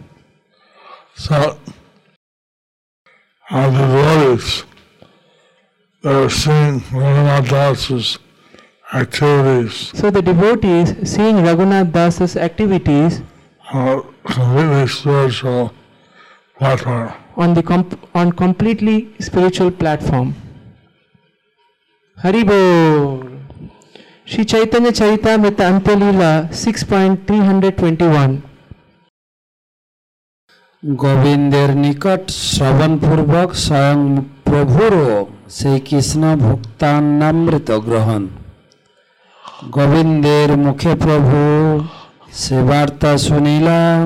So, 1.15 1.57
uh, 3.49 3.69
the 3.69 3.77
devotees 3.77 4.63
that 6.01 6.13
are 6.15 6.29
seeing 6.29 6.79
Raghunath 6.81 7.49
Das's 7.49 8.19
activities 8.93 9.91
So 9.99 10.11
the 10.11 10.21
devotees 10.21 10.95
seeing 11.09 11.37
Raghunath 11.37 11.91
Das's 11.91 12.35
activities 12.37 13.21
on 13.71 13.99
a 13.99 14.01
completely 14.25 14.87
spiritual 14.87 15.73
platform. 16.57 17.13
on 17.35 17.53
the 17.53 17.63
comp- 17.63 17.99
on 18.15 18.31
completely 18.31 18.97
spiritual 19.19 19.71
platform. 19.71 20.35
Haribol. 22.23 23.32
Shri 24.26 24.44
Chaitanya 24.44 24.90
Charitamrita 24.92 25.64
Antalila 25.70 26.32
6.321 26.52 28.32
গোবিন্দের 30.82 31.70
নিকট 31.84 32.22
শ্রবণপূর্বক 32.50 33.48
স্বয়ং 33.66 33.98
প্রভুরও 34.46 35.14
সেই 35.56 35.78
কৃষ্ণ 35.88 36.22
ভুক্তান্নামৃত 36.44 37.68
গ্রহণ 37.86 38.22
গোবিন্দের 39.76 40.50
মুখে 40.64 40.92
প্রভু 41.04 41.38
সে 42.40 42.58
বার্তা 42.70 43.12
শুনিলাম 43.26 44.02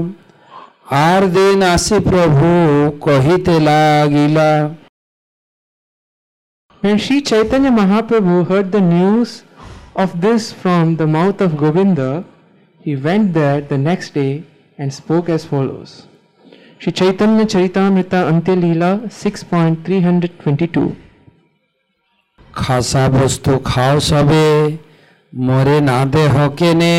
আর 1.07 1.23
দিন 1.37 1.59
আসি 1.75 1.97
প্রভু 2.11 2.47
কহিতে 3.07 3.55
লাগিলা 3.69 4.51
When 6.83 6.97
Sri 7.05 7.17
Chaitanya 7.23 7.73
Mahaprabhu 7.81 8.37
heard 8.49 8.69
the 8.77 8.85
news 8.95 9.31
of 9.97 10.21
this 10.21 10.53
from 10.53 10.97
the 10.97 11.07
mouth 11.07 11.41
of 11.41 11.57
Govinda, 11.57 12.25
he 12.81 12.97
went 12.97 13.33
there 13.35 13.61
the 13.61 13.79
next 13.79 14.15
day 14.15 14.45
and 14.79 14.93
spoke 14.93 15.29
as 15.29 15.45
follows. 15.45 16.07
Sri 16.79 16.93
Chaitanya 16.93 17.45
Charitamrita 17.47 18.21
Antyalila 18.33 18.91
6.322 19.09 20.97
খাসা 22.61 23.05
বস্তু 23.17 23.53
খাও 23.71 23.97
সবে 24.09 24.47
মরে 25.47 25.79
না 25.89 25.99
দেহ 26.15 26.35
কেনে 26.59 26.97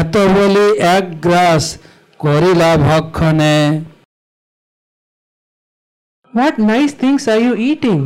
এত 0.00 0.14
বলি 0.36 0.66
এক 0.96 1.04
গ্রাস 1.24 1.64
করিলা 2.22 2.70
ভক্ষণে 2.86 3.56
What 6.38 6.54
nice 6.72 6.94
things 7.02 7.22
are 7.32 7.42
you 7.46 7.54
eating? 7.70 8.02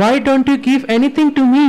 Why 0.00 0.12
don't 0.26 0.46
you 0.50 0.58
give 0.70 0.82
anything 0.96 1.28
to 1.38 1.42
me? 1.54 1.68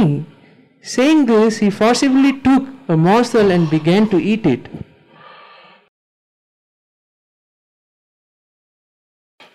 Saying 0.88 1.26
this, 1.26 1.58
he 1.58 1.68
forcibly 1.68 2.32
took 2.40 2.66
a 2.88 2.96
morsel 2.96 3.50
and 3.50 3.68
began 3.68 4.08
to 4.08 4.18
eat 4.18 4.46
it. 4.46 4.70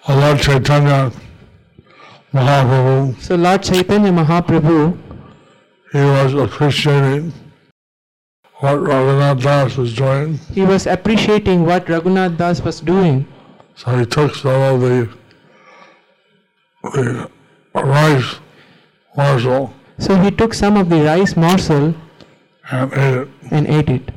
Lord 0.07 0.37
Chaitanya 0.39 1.11
Mahaprabhu, 2.31 3.19
So 3.19 3.33
Lord 3.35 3.63
Chaitanya 3.63 4.11
Mahaprabhu, 4.11 4.95
he 5.91 5.97
was 5.97 6.35
appreciating 6.35 7.33
what 8.59 8.77
Raghunath 8.81 9.41
Das 9.41 9.75
was 9.75 9.95
doing, 9.95 10.37
he 10.53 10.61
was 10.61 10.85
appreciating 10.85 11.65
what 11.65 11.87
Raghunath 11.87 12.37
Das 12.37 12.61
was 12.61 12.79
doing. 12.79 13.25
so 13.73 13.97
he 13.97 14.05
took 14.05 14.35
some 14.35 14.61
of 14.75 14.81
the, 14.81 15.09
the 16.93 17.29
rice 17.73 18.35
morsel 19.17 19.73
So 19.97 20.15
he 20.17 20.31
took 20.31 20.53
some 20.53 20.77
of 20.77 20.89
the 20.89 21.01
rice 21.01 21.35
morsel 21.35 21.95
and 22.63 22.93
ate 22.93 23.15
it. 23.15 23.27
and 23.51 23.67
ate 23.67 23.89
it. 23.89 24.11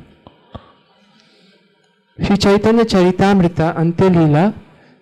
Sri 2.19 2.37
Chaitanya 2.37 2.85
Charitamrita 2.85 3.75
Antyalila 3.75 4.53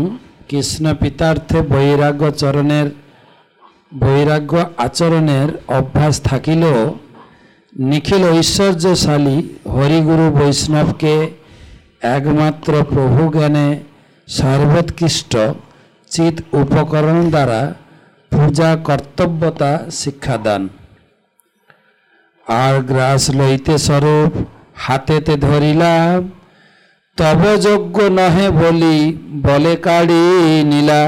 Krishna 0.49 0.85
পিতার্থে 1.01 1.59
বৈরাগ্য 1.73 2.23
চরণের 2.41 2.87
বৈরাগ্য 4.03 4.53
আচরণের 4.85 5.49
অভ্যাস 5.77 6.15
থাকিলেও 6.29 6.81
নিখিল 7.89 8.23
ঐশ্বর্যশালী 8.33 9.37
হরিগুরু 9.75 10.25
বৈষ্ণবকে 10.37 11.13
একমাত্র 12.16 12.72
প্রভু 12.92 13.22
জ্ঞানে 13.34 13.66
সর্বোৎকৃষ্ট 14.28 15.32
চিত 16.10 16.36
উপকরণ 16.60 17.18
দ্বারা 17.30 17.60
পূজা 18.32 18.70
কর্তব্যতা 18.86 19.72
শিক্ষাদান 20.00 20.62
আর 22.46 22.74
গ্রাস 22.88 23.22
লইতে 23.38 23.74
স্বরূপ 23.86 24.32
হাতেতে 24.84 25.34
ধরিলাম 25.46 26.18
তব 27.18 27.40
যোগ্য 27.66 27.96
নহে 28.16 28.46
বলি 28.62 28.98
বলে 29.46 29.74
কাড়ি 29.86 30.24
নীলা 30.70 31.02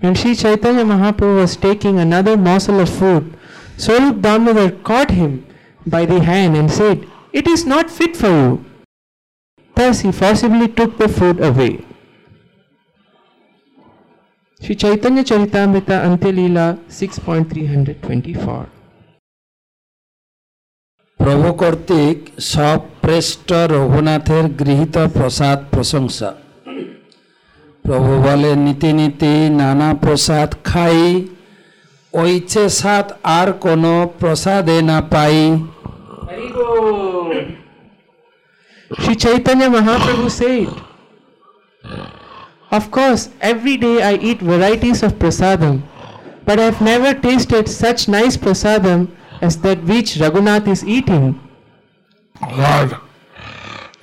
When 0.00 0.14
Sri 0.14 0.34
Chaitanya 0.34 0.84
Mahaprabhu 0.84 1.40
was 1.40 1.52
taking 1.58 1.98
another 1.98 2.36
morsel 2.38 2.80
of 2.80 2.90
food, 2.90 3.24
Swarup 3.78 4.16
Damodar 4.20 4.70
caught 4.82 5.10
him 5.12 5.32
by 5.86 6.02
the 6.04 6.20
hand 6.20 6.52
and 6.54 6.70
said, 6.70 6.98
It 7.32 7.46
is 7.46 7.66
not 7.66 7.90
fit 7.90 8.16
for 8.16 8.28
you. 8.28 8.64
Thus 9.76 10.00
he 10.00 10.12
forcibly 10.12 10.68
took 10.68 10.96
the 10.98 11.08
food 11.08 11.40
away. 11.40 11.84
Sri 14.60 14.74
Chaitanya 14.74 15.22
Charitamrita 15.22 15.96
Antyalila 16.08 16.66
6.324 16.90 18.66
প্রভু 21.20 21.48
কর্তৃক 21.62 22.18
সপ্রেষ্ট 22.52 23.48
রঘুনাথের 23.74 24.44
গৃহীত 24.60 24.96
প্রসাদ 25.16 25.58
প্রশংসা 25.72 26.30
প্রভু 27.84 28.12
বলে 28.26 28.52
নীতি 28.64 28.90
নীতি 28.98 29.32
নানা 29.60 29.90
প্রসাদ 30.02 30.50
খাই 30.64 31.00
ওইছে 32.14 32.62
সাত 32.80 33.06
আর 33.38 33.48
কোনো 33.64 33.92
প্রসাদে 34.20 34.78
না 34.90 34.98
পাই 35.12 35.38
Sri 38.99 39.15
Chaitanya 39.15 39.69
Mahaprabhu 39.69 40.29
said, 40.29 40.69
Of 42.71 42.89
course, 42.91 43.29
every 43.41 43.77
day 43.77 44.01
I 44.01 44.13
eat 44.15 44.39
varieties 44.39 45.03
of 45.03 45.13
prasadam, 45.13 45.81
but 46.45 46.59
I 46.59 46.63
have 46.63 46.81
never 46.81 47.13
tasted 47.19 47.67
such 47.67 48.07
nice 48.07 48.37
prasadam 48.37 49.09
as 49.41 49.57
that 49.61 49.83
which 49.83 50.15
Raghunath 50.15 50.67
is 50.67 50.85
eating. 50.85 51.39
Lord 52.41 52.95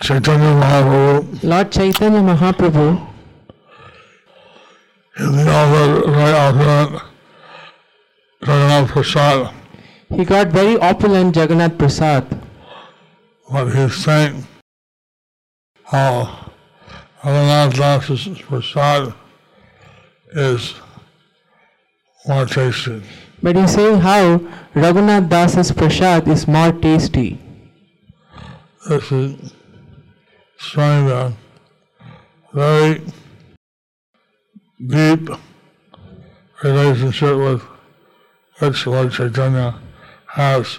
Chaitanya 0.01 0.53
Mahaprabhu, 0.61 1.43
Lord 1.43 1.73
Chaitanya 1.73 2.21
Mahaprabhu, 2.21 3.07
in 5.19 5.33
the 5.33 5.51
other 5.51 6.01
right 6.13 6.35
opulent 6.35 7.03
Jagannath 8.43 8.91
Prasad, 8.91 9.55
he 10.11 10.25
got 10.25 10.49
very 10.49 10.77
opulent 10.79 11.37
Jagannath 11.37 11.79
Prasad. 11.79 12.27
what 13.47 13.75
he's 13.75 13.95
saying, 13.97 14.47
how 15.85 16.51
Jagannath 17.25 17.77
Das's 17.77 18.43
Prasad 18.43 19.15
is 20.33 20.75
more 22.27 22.45
tasty. 22.47 23.03
But 23.43 23.57
he's 23.57 23.73
saying 23.73 24.01
how 24.01 24.39
Raghunath 24.75 25.29
Das's 25.29 25.73
prasad 25.73 26.29
is 26.29 26.49
more 26.49 26.73
tasty. 26.73 27.39
This 28.89 29.13
is 29.13 29.53
showing 30.59 31.07
the 31.07 31.33
very 32.53 33.03
deep 34.87 35.31
relationship 36.65 37.37
with 37.37 37.63
which 38.59 38.87
Lord 38.87 39.13
Chaitanya 39.13 39.77
has 40.39 40.79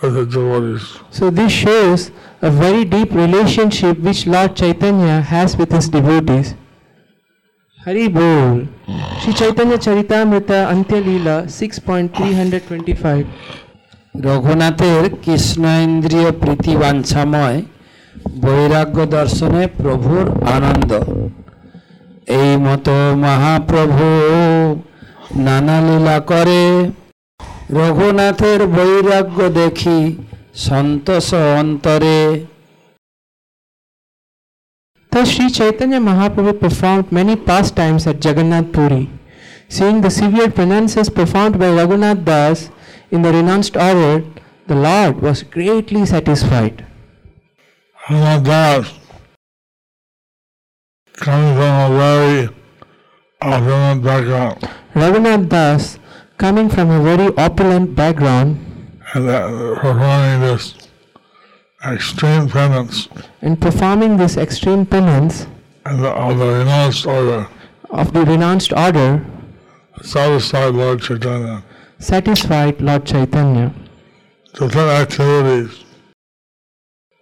with 0.00 0.14
the 0.14 0.24
devotees. 0.26 0.84
So 1.10 1.24
this 1.30 1.52
shows 1.52 2.10
a 2.42 2.50
very 2.50 2.84
deep 2.86 3.10
relationship 3.12 3.98
which 3.98 4.26
Lord 4.26 4.56
Chaitanya 4.56 5.20
has 5.22 5.56
with 5.56 5.70
his 5.72 5.88
devotees. 5.88 6.54
Hari 7.78 8.08
Bol. 8.08 8.66
Sri 9.20 9.32
Chaitanya 9.32 9.76
Charitamrita 9.78 10.58
Antyalila 10.74 11.36
6.325 11.60 13.26
রঘুনাথের 14.26 15.02
Krishna 15.24 15.62
ইন্দ্রিয় 15.86 16.30
প্রীতি 16.42 16.72
বাঞ্ছাময় 16.82 17.58
বৈরাগ্য 18.44 18.98
দর্শনে 19.16 19.62
প্রভুর 19.80 20.26
আনন্দ 20.56 20.90
এই 22.38 22.52
মতো 22.66 22.96
মহাপ্রভু 23.24 24.06
নানা 25.46 25.76
লীলা 25.86 26.16
করে 26.30 26.62
রঘুনাথের 27.77 28.59
বৈরাগ্য 28.75 29.39
দেখি 29.59 29.99
সন্তোষ 30.65 31.27
অন্তরে 31.59 32.19
Thus 35.11 35.29
Sri 35.33 35.47
Chaitanya 35.57 35.99
Mahaprabhu 36.09 36.53
performed 36.59 37.07
many 37.09 37.35
pastimes 37.37 38.03
at 38.05 38.17
Jagannath 38.23 38.69
Puri. 38.75 39.03
Seeing 39.69 40.01
the 40.01 40.09
severe 40.09 40.51
penances 40.51 41.09
performed 41.09 41.55
by 41.57 41.69
Raghunath 41.79 42.25
Das 42.25 42.69
in 43.11 43.21
the 43.21 43.31
renounced 43.31 43.75
order, 43.77 44.15
the 44.67 44.75
Lord 44.75 45.21
was 45.21 45.43
greatly 45.43 46.05
satisfied. 46.05 46.85
And 48.09 48.45
that 48.45 48.85
coming 51.13 51.53
from 51.55 51.73
a 51.85 51.89
very 51.97 52.49
opulent 53.41 54.03
background, 54.03 54.57
Raghunath 54.93 55.47
Das, 55.49 55.97
coming 56.40 56.70
from 56.70 56.90
a 56.90 57.02
very 57.02 57.28
opulent 57.36 57.94
background 57.94 58.58
and 59.12 59.26
performing 59.76 60.40
this 60.40 60.74
extreme 61.86 62.48
penance 62.48 63.08
and 63.42 63.60
performing 63.60 64.16
this 64.16 64.38
extreme 64.38 64.86
penance 64.86 65.46
and 65.84 66.02
the, 66.02 66.08
of 66.08 66.38
the 66.38 66.46
renounced 66.46 67.06
order, 67.06 67.46
of 67.90 68.14
the 68.14 68.24
renounced 68.24 68.72
order, 68.72 69.22
satisfied 70.02 70.74
Lord 70.74 71.02
Chaitanya. 71.02 71.62
satisfied 71.98 72.80
Lord 72.80 73.04
Chaitanya. 73.04 73.74
Different 74.54 74.90
activities 75.02 75.84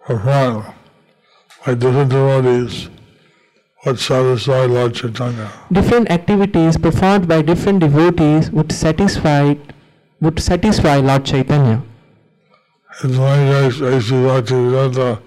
performed 0.05 0.65
by 1.65 1.73
different 1.73 2.09
devotees 2.09 2.89
would 3.85 3.99
satisfy 3.99 4.65
Lord 4.65 4.93
Chaitanya. 4.93 5.51
Different 5.71 6.11
activities 6.11 6.77
performed 6.77 7.27
by 7.27 7.41
different 7.41 7.79
devotees 7.79 8.51
would 8.51 8.71
satisfy 8.71 9.55
would 10.21 10.39
satisfy 10.39 10.97
Lord 10.97 11.25
Chaitanya. 11.25 11.81
His 13.01 13.17
language, 13.17 13.81
A.C. 13.81 14.11
Bhaktivedanta 14.13 15.19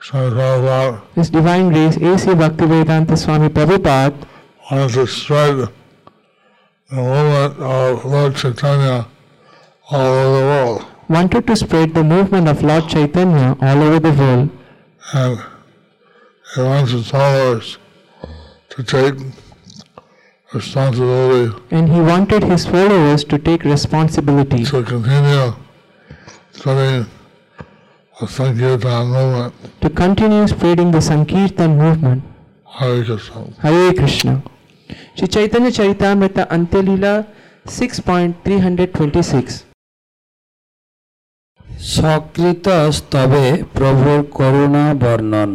Swami 0.00 0.30
Prabhupada 0.30 1.00
His 1.14 1.30
Divine 1.30 1.72
Grace 1.72 1.96
A.C. 1.96 2.30
Bhaktivedanta 2.34 3.16
Swami 3.18 3.48
Prabhupada 3.48 4.14
wanted 4.70 4.92
to 4.94 5.06
spread 5.06 5.68
the 6.90 6.96
movement 6.96 7.60
of 7.60 8.04
Lord 8.04 8.36
Chaitanya 8.36 9.06
all 9.90 10.06
over 10.06 10.38
the 10.38 10.44
world. 10.46 10.86
wanted 11.08 11.46
to 11.46 11.56
spread 11.56 11.94
the 11.94 12.04
movement 12.04 12.48
of 12.48 12.62
Lord 12.62 12.88
Chaitanya 12.88 13.56
all 13.60 13.82
over 13.82 13.98
the 14.00 14.12
world 14.12 14.50
And 15.14 15.42
he 16.54 16.60
wants 16.62 16.92
his 16.92 17.10
followers 17.10 17.78
to 18.76 18.82
take 18.82 19.14
responsibility. 20.52 21.56
And 21.70 21.88
he 21.88 22.00
wanted 22.00 22.44
his 22.44 22.66
followers 22.66 23.24
to 23.24 23.38
take 23.38 23.64
responsibility. 23.64 24.64
To 24.64 24.82
continue 24.82 25.54
spreading 26.52 27.06
the 28.20 28.26
Sankirtan 28.26 29.06
movement. 29.08 29.54
To 29.80 29.90
continue 29.90 30.46
spreading 30.46 30.90
the 30.90 31.00
Sankirtan 31.00 31.78
movement. 31.78 32.22
Hare 32.66 33.04
Krishna. 33.04 33.50
Hare 33.60 33.94
Krishna. 33.94 34.42
Shri 35.16 35.28
Chaitanya 35.28 35.70
Charitamrita 35.70 36.48
Antyalila 36.48 37.26
6.326 37.66 39.64
stave 42.98 43.64
প্রভুর 43.76 44.20
করুণা 44.38 44.84
বর্ণন 45.02 45.50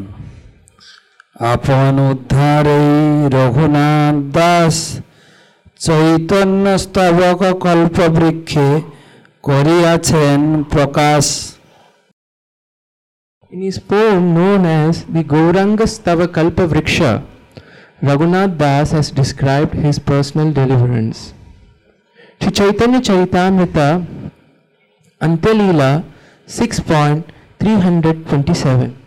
আপন 1.53 1.95
উদ্ধারে 2.11 2.81
রঘুনাথ 3.37 4.17
দাস 4.37 4.77
চৈতন্য 5.85 6.65
স্তবক 6.85 7.41
কল্পবৃক্ষে 7.65 8.69
করিয়াছেন 9.49 10.41
প্রকাশ 10.75 11.25
In 13.51 13.61
his 13.63 13.79
poem 13.91 14.23
known 14.37 14.63
as 14.67 14.95
the 15.15 15.23
Gauranga 15.33 15.87
Stava 15.87 16.27
Kalpa 16.37 16.65
Vriksha, 16.67 17.13
Raghunath 18.03 18.59
Das 18.59 18.91
has 18.91 19.13
described 19.13 19.75
his 19.75 20.01
personal 20.11 20.51
deliverance. 20.53 21.33
Sri 22.41 22.51
Chaitanya 22.51 23.01
Charitamrita 23.01 24.05
Antyalila 25.21 26.03
6.327 26.47 29.00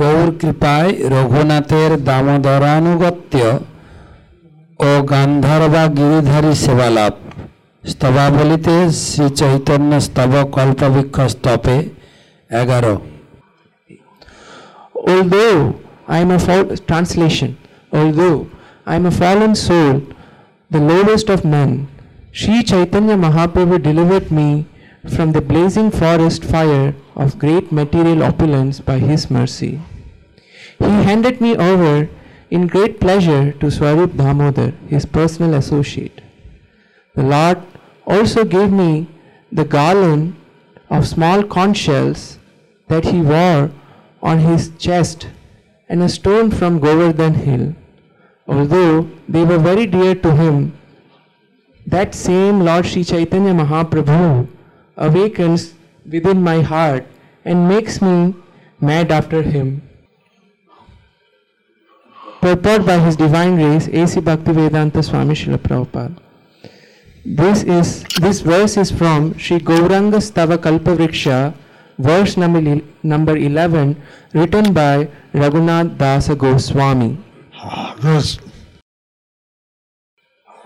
Gour 0.00 0.28
কৃপায় 0.40 0.90
রঘুনাথের 1.14 1.90
দামোদরানুগত্য 2.08 3.34
ও 4.80 4.90
গান্ধারবা 5.12 5.84
গিরিধারী 5.98 6.52
সেবালাভ 6.64 7.12
স্তবাবলিতে 7.84 8.76
শ্রী 9.02 9.26
চৈতন্য 9.40 9.90
স্তব 10.06 10.32
কল্পবৃক্ষ 10.56 11.16
স্তপে 11.34 11.76
এগারো 12.50 12.94
Although 15.06 15.58
I 16.08 16.18
am 16.18 16.30
a 16.30 16.38
fall- 16.38 16.76
translation, 16.90 17.50
although 17.92 18.38
I 18.86 18.94
am 18.96 19.06
a 19.06 19.10
fallen 19.12 19.54
soul, 19.56 19.94
the 20.70 20.80
lowest 20.82 21.26
of 21.28 21.40
men, 21.46 21.70
Sri 22.32 22.56
Chaitanya 22.62 23.16
Mahaprabhu 23.16 23.76
delivered 23.82 24.26
me 24.30 24.48
from 25.07 25.31
the 25.31 25.41
blazing 25.41 25.91
forest 25.91 26.43
fire 26.43 26.93
of 27.15 27.39
great 27.39 27.71
material 27.71 28.23
opulence 28.23 28.79
by 28.79 28.99
his 28.99 29.29
mercy. 29.31 29.79
He 30.79 30.85
handed 30.85 31.39
me 31.39 31.55
over 31.55 32.09
in 32.49 32.67
great 32.67 32.99
pleasure 32.99 33.53
to 33.53 33.71
Swarup 33.71 34.15
Damodar, 34.17 34.71
his 34.87 35.05
personal 35.05 35.53
associate. 35.53 36.21
The 37.15 37.23
Lord 37.23 37.61
also 38.05 38.43
gave 38.43 38.71
me 38.71 39.07
the 39.51 39.65
garland 39.65 40.35
of 40.89 41.07
small 41.07 41.43
conch 41.43 41.77
shells 41.77 42.39
that 42.87 43.05
he 43.05 43.21
wore 43.21 43.71
on 44.21 44.39
his 44.39 44.71
chest 44.77 45.27
and 45.87 46.03
a 46.03 46.09
stone 46.09 46.51
from 46.51 46.79
Govardhan 46.79 47.35
hill. 47.35 47.75
Although 48.47 49.09
they 49.27 49.43
were 49.43 49.59
very 49.59 49.85
dear 49.85 50.15
to 50.15 50.35
him, 50.35 50.77
that 51.85 52.15
same 52.15 52.61
Lord 52.61 52.85
Sri 52.85 53.03
Chaitanya 53.03 53.53
Mahaprabhu 53.53 54.47
awakens 54.99 55.73
within 56.05 56.43
my 56.43 56.61
heart 56.61 57.05
and 57.45 57.67
makes 57.67 58.01
me 58.01 58.35
mad 58.79 59.11
after 59.11 59.41
him. 59.41 59.81
Purport 62.41 62.85
by 62.85 62.97
His 62.99 63.15
Divine 63.15 63.55
Grace 63.55 63.87
A.C. 63.87 64.21
Bhaktivedanta 64.21 65.03
Swami 65.03 65.35
Srila 65.35 65.57
Prabhupada. 65.57 66.15
This 67.25 67.63
is 67.63 68.03
this 68.21 68.39
verse 68.39 68.77
is 68.77 68.91
from 68.91 69.37
Sri 69.37 69.59
Gauranga 69.59 70.21
Stava 70.23 70.57
Kalpavriksha, 70.57 71.53
verse 71.97 72.37
number, 72.37 72.81
number 73.03 73.35
11, 73.35 74.01
written 74.33 74.71
by 74.71 75.09
Raghunath 75.33 75.97
Dasa 75.97 76.37
Goswami. 76.37 77.17
Ah, 77.53 77.93
this 77.99 78.39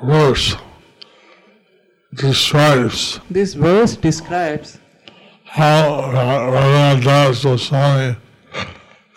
verse 0.03 0.55
describes 2.15 3.19
This 3.29 3.53
verse 3.53 3.95
describes 3.95 4.79
how 5.45 6.11
Raghunath 6.11 7.03
Das 7.03 7.43
Goswami 7.43 8.15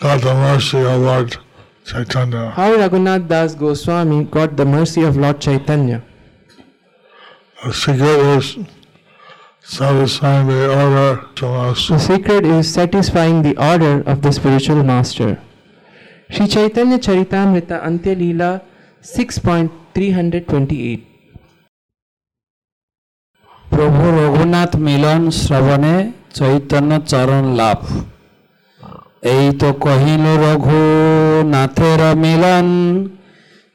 got 0.00 0.20
the 0.20 0.34
mercy 0.34 0.78
of 0.78 1.00
Lord 1.00 1.36
Chaitanya. 1.84 2.50
how 2.50 2.72
Raghunath 2.74 3.26
Das 3.28 3.54
Goswami 3.54 4.24
got 4.24 4.56
the 4.56 4.64
mercy 4.64 5.02
of 5.02 5.16
Lord 5.16 5.40
Chaitanya. 5.40 6.02
The 7.64 7.72
secret 7.72 8.20
is 8.36 8.56
satisfying 9.62 10.46
the 10.46 10.70
order 10.70 11.24
to 11.36 11.46
us. 11.46 11.88
The 11.88 11.98
secret 11.98 12.44
is 12.46 12.72
satisfying 12.72 13.42
the 13.42 13.56
order 13.56 14.02
of 14.06 14.20
the 14.22 14.30
spiritual 14.32 14.82
master. 14.84 15.40
Sri 16.30 16.46
Chaitanya 16.46 16.98
Charitamrita 16.98 17.80
Antya 17.82 18.14
Leela 18.14 18.60
6.328 19.02 21.02
প্রভু 23.75 24.03
রঘুনাথ 24.19 24.71
মিলন 24.85 25.21
শ্রবণে 25.41 25.95
চৈতন্য 26.37 26.91
চরণ 27.11 27.45
লাভ 27.59 27.79
এই 29.31 29.45
তো 29.61 29.69
কহিল 29.83 30.25
রঘুনাথের 30.45 32.01
মিলন 32.23 32.67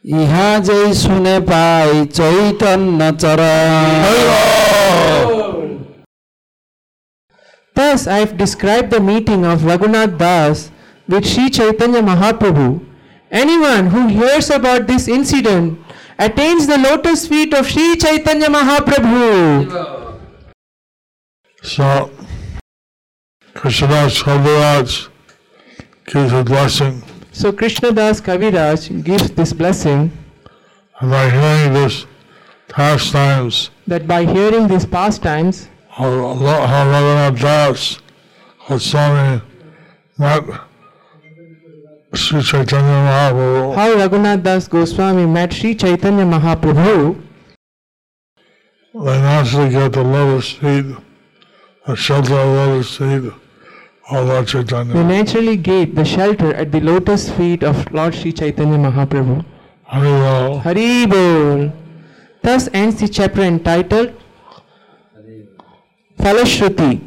ইহা 0.04 0.50
যেই 0.66 0.88
শুনে 1.02 1.36
পাই 1.50 1.90
চৈতন্য 2.18 3.00
চরণ 3.22 3.90
Thus 7.76 8.00
I 8.08 8.18
have 8.18 8.34
described 8.38 8.88
the 8.90 9.02
meeting 9.02 9.42
of 9.44 9.56
Raghunath 9.62 10.14
Das 10.16 10.56
with 11.08 11.24
Sri 11.26 11.44
Chaitanya 11.50 12.02
Mahaprabhu. 12.02 12.68
Anyone 13.32 13.84
who 13.86 14.02
hears 14.08 14.48
about 14.50 14.86
this 14.86 15.04
incident 15.08 15.66
attains 16.21 16.67
the 16.67 16.77
lotus 16.77 17.27
feet 17.27 17.53
of 17.53 17.67
Sri 17.67 17.95
Chaitanya 17.97 18.47
Mahaprabhu. 18.47 20.19
So, 21.63 22.11
Krishna 23.55 23.87
Krishnadas 23.87 24.21
Kaviraj 24.23 25.09
gives 26.05 26.33
a 26.33 26.43
blessing, 26.43 27.01
So 27.31 27.51
Krishna 27.51 27.89
Krishnadas 27.89 28.21
Kaviraj 28.21 29.03
gives 29.03 29.31
this 29.31 29.53
blessing 29.53 30.11
and 30.99 31.11
by 31.11 31.29
hearing 31.29 31.73
this 31.73 32.05
pastimes, 32.67 33.71
that 33.87 34.07
by 34.07 34.23
hearing 34.23 34.67
these 34.67 34.85
pastimes, 34.85 35.69
how 35.89 36.09
Raghunath 36.09 37.39
Das 37.39 37.99
Goswami 38.67 39.41
met 40.17 40.43
Sri 42.13 42.41
Chaitanya 42.41 42.97
Mahaprabhu, 43.07 43.75
how 43.75 43.93
Raghunath 43.95 44.43
Das 44.43 44.67
Goswami 44.67 45.25
met 45.25 45.53
Sri 45.53 45.75
Chaitanya 45.75 46.25
Mahaprabhu, 46.25 47.21
they 48.93 49.21
naturally 49.21 49.69
get 49.69 49.93
the 49.93 50.03
lotus 50.03 50.51
feet, 50.51 50.85
the 51.87 51.95
shelter 51.95 52.33
of 52.33 52.47
lotus 52.47 52.97
feet 52.97 53.31
of 54.09 54.27
Lord 54.27 54.45
they 54.45 54.51
Chaitanya. 54.51 55.03
naturally 55.03 55.55
get 55.55 55.95
the 55.95 56.03
shelter 56.03 56.53
at 56.53 56.71
the 56.71 56.81
lotus 56.81 57.29
feet 57.31 57.63
of 57.63 57.89
Lord 57.93 58.13
Sri 58.13 58.33
Chaitanya 58.33 58.77
Mahaprabhu. 58.77 59.45
Haribol. 59.89 60.61
Hari 60.61 61.05
Bol. 61.05 61.73
Thus 62.41 62.67
ends 62.73 62.99
the 62.99 63.07
chapter 63.07 63.41
entitled 63.41 64.13
Falashruti 66.17 66.99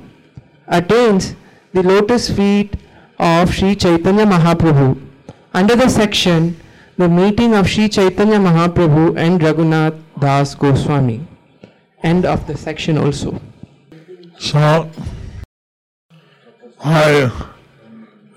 attains 0.66 1.34
the 1.72 1.82
lotus 1.82 2.30
feet 2.30 2.74
of 3.18 3.54
Sri 3.54 3.74
Chaitanya 3.74 4.26
Mahaprabhu. 4.26 5.00
Under 5.52 5.76
the 5.76 5.88
section 5.88 6.56
The 6.96 7.08
meeting 7.08 7.54
of 7.54 7.68
Sri 7.68 7.88
Chaitanya 7.88 8.38
Mahaprabhu 8.38 9.18
and 9.18 9.40
Raghunath 9.40 9.98
Das 10.20 10.54
Goswami. 10.54 11.26
End 12.04 12.24
of 12.24 12.46
the 12.46 12.56
section 12.56 12.96
also. 12.98 13.40
So, 14.38 14.88
I, 16.84 17.32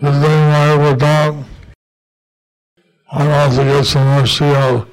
visiting 0.02 0.42
my 0.50 0.96
dog, 0.98 1.46
I 3.12 3.30
also 3.44 3.63
get 3.63 3.86
some 3.86 4.08
mercy 4.08 4.46
of 4.46 4.88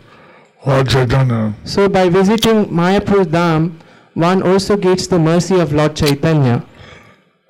Lord 0.66 0.88
Chaitanya. 0.90 1.55
So 1.64 1.88
by 1.88 2.11
visiting 2.11 2.66
Mayapur 2.66 3.25
Dham, 3.25 3.81
one 4.12 4.42
also 4.42 4.77
gets 4.77 5.07
the 5.07 5.18
mercy 5.18 5.59
of 5.59 5.73
Lord 5.73 5.97
Chaitanya. 5.97 6.66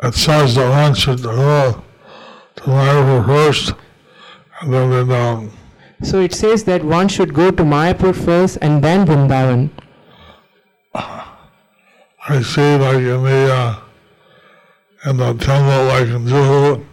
It 0.01 0.14
says 0.14 0.55
that 0.55 0.70
one 0.70 0.94
should 0.94 1.25
Mayapur 2.57 3.27
first, 3.27 3.75
and 4.61 4.73
then 4.73 4.90
Vrindavan. 4.90 5.51
So 6.03 6.21
it 6.21 6.35
says 6.35 6.64
that 6.64 6.85
one 6.85 7.09
should 7.09 7.35
go 7.35 7.51
to 7.51 7.62
Mayapur 7.62 8.14
first 8.14 8.59
and 8.62 8.83
then 8.83 9.07
Vrindavan. 9.07 9.71
I 10.95 12.40
see 12.43 12.77
like 12.77 12.97
in 12.97 13.23
the, 13.23 13.53
uh, 13.53 13.81
in 15.11 15.17
the 15.19 15.35
temple, 15.35 15.85
like 15.93 16.09
in 16.09 16.25
Juhu, 16.27 16.85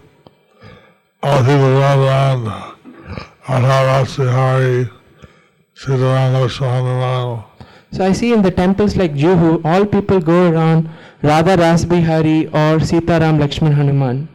all 1.23 1.39
people 1.39 1.73
run 1.79 1.99
around, 1.99 2.73
Adharasi 3.45 4.29
Hari, 4.29 4.89
Sitaram 5.75 6.33
Lakshmanarao. 6.35 7.45
So 7.93 8.05
I 8.05 8.13
see 8.13 8.33
in 8.33 8.41
the 8.41 8.51
temples 8.51 8.95
like 8.95 9.13
Juhu, 9.13 9.61
all 9.65 9.85
people 9.85 10.19
go 10.19 10.51
around 10.51 10.89
Radha 11.21 11.57
Ras 11.57 11.85
Bihari 11.85 12.47
or 12.47 12.79
Sitaram 12.79 13.37
Lakshman 13.37 13.73
Hanuman. 13.73 14.29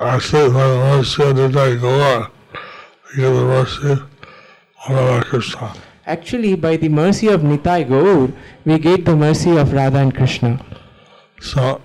Actually, 0.00 0.50
by 0.50 0.68
the 0.68 0.76
mercy 0.76 1.22
of 1.24 1.36
the 1.36 1.48
day, 1.48 1.76
Gaur, 1.76 2.30
we 3.10 3.22
get 3.22 3.30
the 3.30 3.44
mercy 3.44 3.90
of 3.90 4.02
Radha 4.88 5.24
Krishna. 5.24 5.74
Actually, 6.06 6.54
by 6.54 6.76
the 6.76 6.88
mercy 6.88 7.26
of 7.26 7.40
Nitai 7.40 7.88
Gaur, 7.88 8.32
we 8.64 8.78
get 8.78 9.04
the 9.04 9.16
mercy 9.16 9.56
of 9.56 9.72
Radha 9.72 9.98
and 9.98 10.14
Krishna. 10.14 10.64
So, 11.40 11.80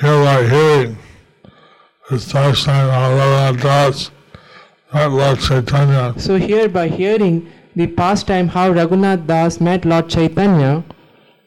here 0.00 0.24
by 0.24 0.46
hearing 0.46 0.96
this 2.08 2.32
darshan 2.32 2.88
Radha 2.88 3.60
Das, 3.60 4.12
not 4.94 5.10
Lord 5.10 5.40
Chaitanya, 5.40 6.14
So, 6.18 6.36
here 6.36 6.68
by 6.68 6.86
hearing 6.86 7.50
the 7.74 7.88
pastime 7.88 8.46
how 8.46 8.72
Raghunath 8.72 9.26
Das 9.26 9.60
met 9.60 9.84
Lord 9.84 10.08
Chaitanya, 10.08 10.84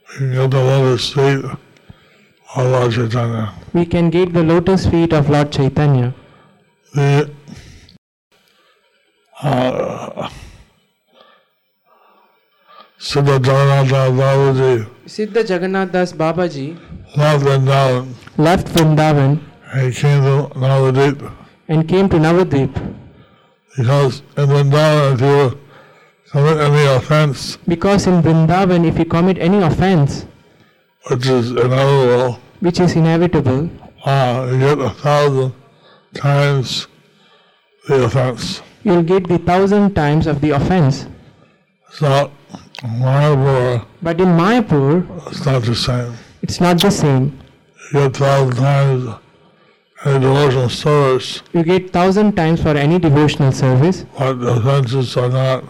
we 0.10 0.18
can 0.18 0.34
get 0.34 0.52
the 0.52 0.62
lotus 0.62 1.14
feet 1.14 1.46
of 2.56 2.66
Lord 2.66 2.92
Chaitanya. 2.94 3.54
we 3.74 3.86
can 3.86 4.10
get 4.10 4.34
the 4.34 4.44
lotus 4.44 4.86
feet 4.88 5.14
of 5.14 5.30
Lord 5.30 5.52
Chaitanya. 5.52 6.14
The 6.94 7.30
uh, 9.42 10.30
Siddha 13.00 13.40
Jagannath 13.40 13.90
Babaji 13.90 14.88
Siddha 15.06 15.48
Jagannath 15.48 15.92
Das 15.92 16.12
Babaji 16.14 16.78
left 17.16 17.46
Vrindavan 17.46 18.14
left 18.38 18.68
Vrindavan 18.68 19.40
and 19.72 19.94
came 19.96 20.22
to 20.22 20.56
Navadvip 20.60 21.32
and 21.70 21.88
came 21.88 22.10
to 22.10 22.18
Navadvip 22.18 22.96
because 23.78 24.22
in 24.36 24.46
Vrindavan 24.50 25.14
if 25.14 25.22
you 25.22 25.60
commit 26.32 26.58
any 26.58 26.86
offense 26.88 27.58
because 27.68 28.08
in 28.08 28.22
Vrindavan, 28.22 28.86
if 28.86 29.00
you 29.00 29.06
commit 29.06 29.38
any 29.40 29.62
offense, 29.62 30.26
which 31.08 31.28
is 31.28 31.52
inevitable, 31.52 32.40
which 32.60 32.80
is 32.80 32.96
inevitable, 32.96 33.70
uh, 34.06 34.48
you 34.52 34.60
get 34.60 34.80
a 34.80 34.90
thousand 34.90 35.54
times 36.14 36.88
the 37.88 38.04
offense. 38.06 38.62
you'll 38.84 39.04
get 39.04 39.28
the 39.28 39.38
thousand 39.40 39.94
times 39.96 40.28
of 40.28 40.42
the 40.42 40.52
offense. 40.52 41.08
So 41.92 42.32
Mayapur 42.84 43.86
But 44.02 44.20
in 44.22 44.28
Mayapur, 44.28 45.04
it's 45.32 45.46
not 45.46 45.64
the 45.64 45.76
same. 45.76 46.14
it's 46.42 46.60
not 46.62 46.80
the 46.82 46.92
same. 46.92 47.38
You 47.94 48.00
get 48.10 48.16
a 48.16 48.20
thousand 48.20 48.56
times 48.56 49.16
any 50.06 50.20
devotional 50.20 50.70
service, 50.70 51.42
You 51.54 51.64
get 51.64 51.92
thousand 51.92 52.36
times 52.36 52.62
for 52.62 52.70
any 52.78 53.00
devotional 53.00 53.52
service, 53.52 54.06
but 54.18 54.34
the 54.36 54.52
offenses 54.54 55.18
are 55.18 55.30
not 55.30 55.64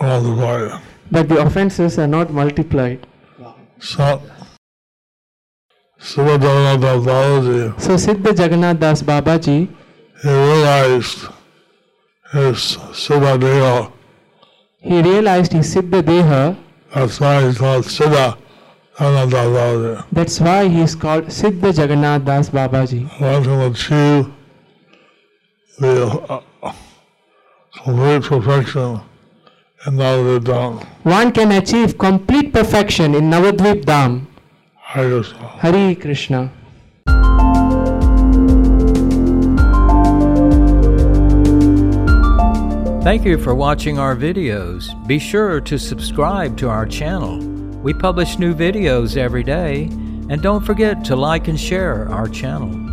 multiplied. 0.00 0.80
but 1.10 1.28
the 1.28 1.40
offenses 1.40 1.98
are 1.98 2.06
not 2.06 2.30
multiplied. 2.32 3.06
So, 3.82 4.22
Siddha 5.98 6.78
Jagannath 8.38 8.78
Das 8.78 9.02
Babaji, 9.02 9.68
he 10.22 10.28
realized 10.28 11.26
his 12.30 12.76
Siddha 12.92 13.92
he 14.78 15.02
realized 15.02 15.52
his 15.52 15.74
Siddha 15.74 16.00
Deha, 16.00 16.56
That's 16.94 17.18
why 17.18 17.42
he's 17.42 17.58
called 17.58 17.84
Siddha 17.84 18.38
Jagannath 19.00 20.06
that's 20.12 20.38
why 20.38 20.68
he 20.68 20.82
is 20.82 20.94
called 20.94 21.24
Siddha 21.24 21.76
Jagannath 21.76 22.24
Das 22.24 22.50
Babaji. 22.50 23.20
One 23.20 23.42
can 23.42 23.60
achieve 23.62 24.32
the 25.80 26.40
uh, 26.62 26.72
complete 27.82 28.22
perfection 28.22 29.00
in 29.86 29.94
Navadvip 29.94 30.44
Dham. 30.44 30.84
One 31.02 31.32
can 31.32 31.50
achieve 31.52 31.98
complete 31.98 32.52
perfection 32.52 33.14
in 33.14 33.24
Navadvip 33.30 33.84
Dham. 33.84 34.26
Hare 34.76 35.10
Krishna. 35.10 35.38
Hari 35.38 35.94
Krishna. 35.96 36.52
Thank 43.02 43.24
you 43.24 43.36
for 43.36 43.56
watching 43.56 43.98
our 43.98 44.14
videos. 44.14 44.94
Be 45.08 45.18
sure 45.18 45.60
to 45.62 45.76
subscribe 45.76 46.56
to 46.58 46.68
our 46.68 46.86
channel. 46.86 47.38
We 47.82 47.92
publish 47.92 48.38
new 48.38 48.54
videos 48.54 49.16
every 49.16 49.42
day, 49.42 49.88
and 50.30 50.40
don't 50.40 50.64
forget 50.64 51.04
to 51.06 51.16
like 51.16 51.48
and 51.48 51.58
share 51.58 52.08
our 52.08 52.28
channel. 52.28 52.91